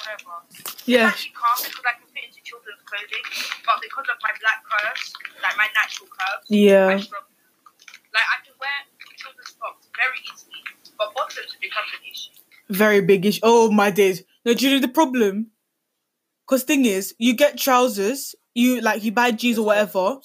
whatever. 0.00 0.36
yeah. 0.88 1.08
It's 1.12 1.20
actually 1.20 1.36
calm 1.36 1.58
because 1.60 1.84
I 1.86 1.94
can 2.00 2.08
fit 2.10 2.24
into 2.32 2.40
children's 2.42 2.80
clothing, 2.88 3.24
but 3.68 3.76
because 3.84 4.06
of 4.08 4.16
my 4.24 4.32
black 4.40 4.64
curves, 4.64 5.12
like 5.42 5.56
my 5.60 5.68
natural 5.76 6.08
curves, 6.08 6.46
I 6.48 6.54
Yeah. 6.56 6.96
struggle. 6.98 7.28
Like 8.12 8.28
I 8.28 8.36
can 8.44 8.54
wear 8.60 8.76
children's 9.16 9.52
tops 9.60 9.86
very 9.96 10.18
easily, 10.32 10.60
but 10.98 11.14
bottoms 11.14 11.56
becomes 11.60 11.88
an 11.96 12.02
issue. 12.10 12.32
Very 12.68 13.00
big 13.00 13.24
issue. 13.26 13.40
Oh 13.42 13.70
my 13.70 13.90
days. 13.90 14.22
No, 14.44 14.54
do 14.54 14.64
you 14.68 14.74
know 14.74 14.80
the 14.80 14.92
problem? 14.92 15.50
Cause 16.46 16.64
thing 16.64 16.84
is, 16.84 17.14
you 17.18 17.34
get 17.34 17.56
trousers, 17.56 18.34
you 18.54 18.80
like 18.80 19.02
you 19.04 19.12
buy 19.12 19.30
jeans 19.30 19.58
or 19.58 19.64
whatever, 19.66 20.18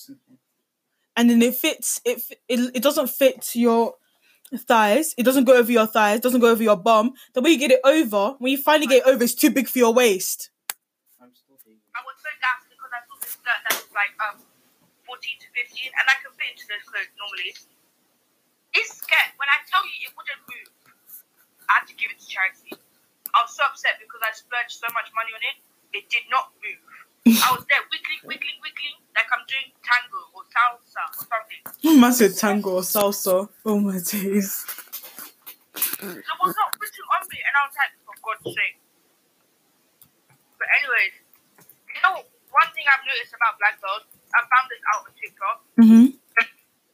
and 1.15 1.29
then 1.29 1.41
it 1.41 1.55
fits. 1.55 2.01
It 2.03 2.21
it, 2.47 2.75
it 2.75 2.83
doesn't 2.83 3.09
fit 3.09 3.55
your 3.55 3.93
thighs. 4.55 5.13
It 5.17 5.23
doesn't 5.23 5.43
go 5.43 5.53
over 5.57 5.71
your 5.71 5.87
thighs. 5.87 6.19
Doesn't 6.21 6.39
go 6.39 6.49
over 6.49 6.63
your 6.63 6.77
bum. 6.77 7.13
The 7.33 7.41
way 7.41 7.51
you 7.51 7.59
get 7.59 7.71
it 7.71 7.81
over, 7.83 8.35
when 8.39 8.51
you 8.51 8.57
finally 8.57 8.87
get 8.87 9.03
it 9.03 9.09
over, 9.09 9.23
it's 9.23 9.35
too 9.35 9.51
big 9.51 9.67
for 9.67 9.79
your 9.79 9.93
waist. 9.93 10.49
I'm 11.19 11.33
still 11.35 11.59
here. 11.65 11.75
I 11.91 11.99
was 12.07 12.15
so 12.21 12.31
gassed 12.39 12.71
because 12.71 12.91
I 12.95 13.01
saw 13.03 13.15
this 13.19 13.33
skirt 13.35 13.59
that 13.67 13.73
was 13.75 13.91
like 13.91 14.15
um 14.23 14.39
14 15.03 15.19
to 15.19 15.47
15, 15.51 15.91
and 15.91 16.05
I 16.07 16.15
can 16.23 16.31
fit 16.35 16.55
into 16.55 16.65
those 16.71 16.83
clothes 16.87 17.11
normally. 17.19 17.51
This 18.75 18.89
skirt, 18.95 19.29
when 19.35 19.49
I 19.51 19.63
tell 19.67 19.83
you 19.83 20.07
it 20.07 20.13
wouldn't 20.15 20.43
move, 20.47 20.71
I 21.67 21.83
had 21.83 21.87
to 21.91 21.95
give 21.95 22.11
it 22.11 22.19
to 22.19 22.27
charity. 22.27 22.75
I 23.35 23.43
was 23.43 23.55
so 23.55 23.63
upset 23.67 23.99
because 23.99 24.23
I 24.23 24.31
splurged 24.31 24.79
so 24.79 24.87
much 24.95 25.11
money 25.15 25.31
on 25.35 25.43
it. 25.43 25.57
It 25.95 26.11
did 26.11 26.27
not 26.31 26.51
move. 26.63 26.83
I 27.27 27.49
was 27.51 27.65
there 27.67 27.83
wiggling, 27.91 28.21
wiggling, 28.23 28.57
wiggling, 28.63 28.97
like 29.15 29.27
I'm 29.33 29.43
doing 29.47 29.69
tango 29.83 30.19
or 30.31 30.43
salsa 30.47 31.01
or 31.03 31.25
something. 31.27 31.61
Man 31.99 32.13
said 32.13 32.35
tango 32.37 32.79
or 32.79 32.85
salsa. 32.87 33.49
Oh 33.65 33.79
my 33.79 33.99
days. 33.99 34.63
It 35.97 36.35
was 36.41 36.53
not 36.55 36.69
written 36.79 37.05
on 37.13 37.21
me, 37.29 37.39
and 37.43 37.53
I 37.57 37.61
was 37.67 37.75
like, 37.77 37.93
for 38.05 38.15
God's 38.23 38.55
sake. 38.55 38.77
But 40.57 40.67
anyways, 40.81 41.13
you 41.93 41.99
know, 42.01 42.15
one 42.49 42.69
thing 42.73 42.85
I've 42.89 43.03
noticed 43.05 43.33
about 43.35 43.57
black 43.61 43.77
girls, 43.81 44.05
I 44.33 44.41
found 44.47 44.65
this 44.71 44.81
out 44.93 45.01
on 45.05 45.11
TikTok, 45.17 45.57
Mm-hmm. 45.77 46.05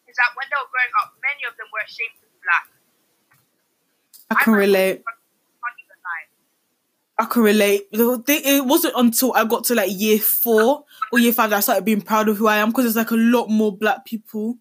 is 0.08 0.16
that 0.20 0.32
when 0.36 0.46
they 0.52 0.58
were 0.60 0.68
growing 0.72 0.94
up, 1.04 1.16
many 1.24 1.48
of 1.48 1.56
them 1.56 1.68
were 1.72 1.84
ashamed 1.86 2.16
to 2.20 2.26
be 2.28 2.38
black. 2.44 2.66
I 4.32 4.36
can 4.44 4.54
relate. 4.54 5.04
I 7.20 7.26
can 7.26 7.44
relate. 7.44 7.88
It 7.92 8.66
wasn't 8.66 8.96
until 8.98 9.34
I 9.34 9.46
got 9.46 9.66
to 9.66 9.76
like 9.76 9.92
year 9.92 10.18
four 10.18 10.84
or 11.12 11.20
year 11.20 11.34
five 11.34 11.52
that 11.52 11.58
I 11.58 11.62
started 11.62 11.86
being 11.86 12.02
proud 12.02 12.28
of 12.28 12.38
who 12.38 12.48
I 12.48 12.58
am 12.58 12.70
because 12.70 12.86
there's 12.86 12.96
like 12.96 13.12
a 13.12 13.16
lot 13.16 13.50
more 13.50 13.76
black 13.76 14.06
people 14.06 14.58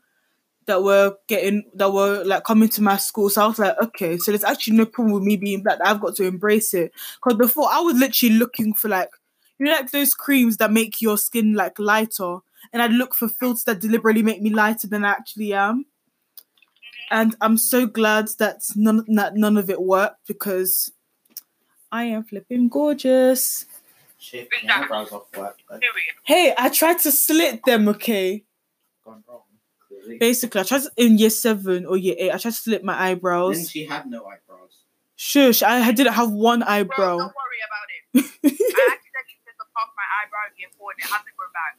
that 0.67 0.83
were 0.83 1.17
getting 1.29 1.65
that 1.75 1.93
were 1.93 2.23
like 2.25 2.45
coming 2.45 2.69
to 2.71 2.83
my 2.83 2.97
school. 2.97 3.31
So 3.31 3.43
I 3.43 3.47
was 3.47 3.59
like, 3.59 3.77
okay, 3.83 4.19
so 4.19 4.31
there's 4.31 4.45
actually 4.45 4.77
no 4.77 4.87
problem 4.87 5.15
with 5.15 5.23
me 5.23 5.37
being 5.37 5.63
black. 5.63 5.79
I've 5.83 6.01
got 6.01 6.15
to 6.17 6.25
embrace 6.25 6.75
it. 6.75 6.93
Because 7.17 7.39
before 7.39 7.69
I 7.71 7.81
was 7.81 7.97
literally 7.97 8.37
looking 8.37 8.75
for 8.75 8.89
like 8.89 9.11
you 9.59 9.67
know 9.67 9.73
like 9.73 9.91
those 9.91 10.15
creams 10.15 10.59
that 10.59 10.73
make 10.73 11.01
your 11.01 11.17
skin 11.17 11.55
like 11.55 11.79
lighter, 11.79 12.39
and 12.73 12.83
I'd 12.83 12.93
look 12.93 13.15
for 13.15 13.29
filters 13.29 13.65
that 13.65 13.81
deliberately 13.81 14.23
make 14.23 14.43
me 14.43 14.51
lighter 14.51 14.89
than 14.89 15.05
I 15.05 15.11
actually 15.11 15.55
am. 15.55 15.87
And 17.11 17.35
I'm 17.41 17.57
so 17.57 17.87
glad 17.87 18.29
that 18.39 18.63
none 18.77 19.05
that 19.09 19.37
none 19.37 19.57
of 19.57 19.71
it 19.71 19.81
worked 19.81 20.27
because 20.27 20.93
I 21.93 22.05
am 22.05 22.25
flipping 22.25 22.69
gorgeous. 22.69 23.67
Shit, 24.19 24.49
my 24.65 24.75
eyebrows 24.83 25.13
off 25.13 25.27
work. 25.37 25.59
Like, 25.71 25.83
Hey, 26.25 26.55
I 26.57 26.69
tried 26.71 26.99
to 27.01 27.13
slit 27.13 27.65
them, 27.67 27.87
okay? 27.89 28.45
gone 29.05 29.23
wrong. 29.29 29.43
Clearly. 29.89 30.17
Basically, 30.19 30.61
I 30.61 30.65
tried 30.65 30.83
to, 30.83 30.91
in 30.97 31.19
year 31.19 31.29
seven 31.31 31.85
or 31.87 31.97
year 31.97 32.15
eight, 32.19 32.31
I 32.31 32.39
tried 32.39 32.53
to 32.53 32.57
slit 32.57 32.83
my 32.85 32.95
Then 32.95 33.03
eyebrows. 33.03 33.69
she 33.71 33.85
had 33.85 34.07
no 34.07 34.25
eyebrows. 34.25 34.71
Shush, 35.17 35.63
I 35.63 35.81
I 35.87 35.93
didn't 35.93 36.15
have 36.15 36.31
one 36.31 36.61
Bro, 36.61 36.69
eyebrow. 36.69 37.19
don't 37.19 37.35
worry 37.43 37.61
about 37.69 37.89
it. 37.93 38.01
I 38.15 38.49
accidentally 38.49 39.43
took 39.45 39.59
a 39.61 39.79
off 39.79 39.91
my 39.97 40.07
eyebrow 40.19 40.45
in 40.49 40.57
year 40.59 40.69
four 40.79 40.91
and 40.93 40.99
it 40.99 41.11
has 41.11 41.23
to 41.23 41.33
grow 41.37 41.51
back. 41.53 41.73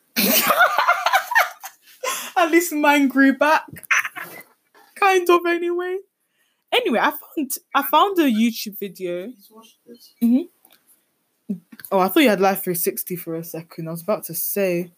At 2.38 2.52
least 2.52 2.72
mine 2.74 3.08
grew 3.08 3.38
back. 3.38 3.64
Kind 4.96 5.30
of 5.30 5.46
anyway. 5.46 5.98
Anyway, 6.74 7.00
I 7.00 7.12
found 7.12 7.52
I 7.76 7.84
found 7.84 8.20
a 8.20 8.24
YouTube 8.24 8.80
video. 8.80 9.28
Please 9.28 9.50
watch 9.52 9.78
this. 9.86 10.14
Mm-hmm. 10.22 11.56
Oh, 11.92 12.00
I 12.00 12.08
thought 12.08 12.22
you 12.22 12.30
had 12.30 12.42
Life 12.42 12.64
360 12.64 13.16
for 13.16 13.36
a 13.36 13.44
second. 13.44 13.88
I 13.88 13.92
was 13.92 14.02
about 14.02 14.24
to 14.26 14.34
say. 14.34 14.92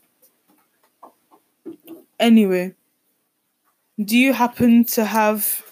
Anyway, 2.17 2.73
do 4.01 4.17
you 4.17 4.32
happen 4.32 4.86
to 4.86 5.03
have? 5.03 5.63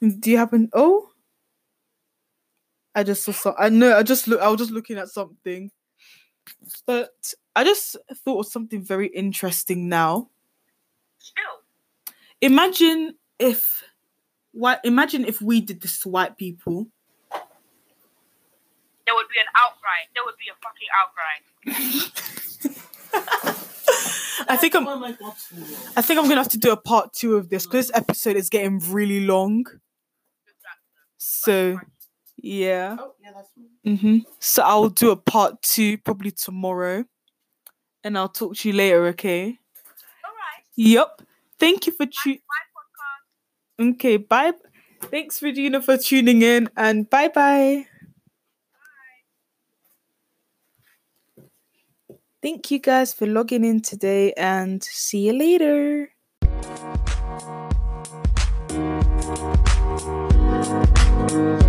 Do 0.00 0.30
you 0.30 0.36
happen? 0.36 0.70
Oh, 0.72 1.10
I 2.94 3.02
just 3.02 3.24
saw 3.24 3.32
some. 3.32 3.54
I 3.58 3.70
know. 3.70 3.96
I 3.96 4.04
just 4.04 4.28
look. 4.28 4.40
I 4.40 4.48
was 4.48 4.58
just 4.58 4.70
looking 4.70 4.98
at 4.98 5.08
something, 5.08 5.72
but 6.86 7.34
I 7.56 7.64
just 7.64 7.96
thought 8.24 8.46
of 8.46 8.52
something 8.52 8.82
very 8.82 9.08
interesting 9.08 9.88
now. 9.88 10.28
Imagine 12.40 13.14
if 13.40 13.82
white 14.56 14.78
imagine 14.84 15.24
if 15.24 15.40
we 15.40 15.60
did 15.60 15.80
this 15.80 15.98
to 16.00 16.08
white 16.08 16.36
people. 16.36 16.86
There 19.06 19.14
would 19.14 19.28
be 19.28 19.38
an 19.38 19.46
outcry. 19.62 20.06
There 20.14 20.24
would 20.24 20.36
be 20.36 20.48
a 20.50 20.56
fucking 20.64 20.88
outcry. 21.00 21.34
I 24.48 24.56
think 24.56 24.74
I'm 24.74 24.86
I 24.86 24.94
not 25.20 25.36
too 25.38 25.56
long? 25.56 25.68
I 25.96 26.02
think 26.02 26.18
I'm 26.18 26.24
gonna 26.28 26.36
have 26.36 26.48
to 26.50 26.58
do 26.58 26.70
a 26.72 26.76
part 26.76 27.12
two 27.12 27.36
of 27.36 27.48
this 27.48 27.66
because 27.66 27.88
this 27.88 27.96
episode 27.96 28.36
is 28.36 28.48
getting 28.48 28.78
really 28.90 29.24
long. 29.26 29.64
So 31.18 31.78
yeah. 32.36 32.96
Oh, 32.98 33.12
yeah, 33.22 33.30
that's 33.34 33.50
me. 33.56 33.96
hmm 33.96 34.18
So 34.38 34.62
I'll 34.62 34.88
do 34.88 35.10
a 35.10 35.16
part 35.16 35.62
two 35.62 35.98
probably 35.98 36.30
tomorrow. 36.30 37.04
And 38.04 38.16
I'll 38.16 38.28
talk 38.28 38.56
to 38.56 38.68
you 38.68 38.74
later, 38.74 39.06
okay? 39.08 39.44
All 39.44 40.30
right. 40.30 40.62
Yep. 40.76 41.22
Thank 41.58 41.86
you 41.86 41.92
for 41.92 42.06
tu- 42.06 42.30
My 42.30 42.34
podcast. 42.34 42.65
Okay, 43.78 44.16
bye. 44.16 44.52
Thanks, 45.02 45.42
Regina, 45.42 45.82
for 45.82 45.96
tuning 45.96 46.42
in 46.42 46.68
and 46.76 47.08
bye 47.08 47.28
bye. 47.28 47.86
Thank 52.42 52.70
you 52.70 52.78
guys 52.78 53.12
for 53.12 53.26
logging 53.26 53.64
in 53.64 53.80
today 53.80 54.32
and 54.34 54.82
see 54.82 55.26
you 55.26 55.32
later. 55.32 56.10
Bye. 61.26 61.65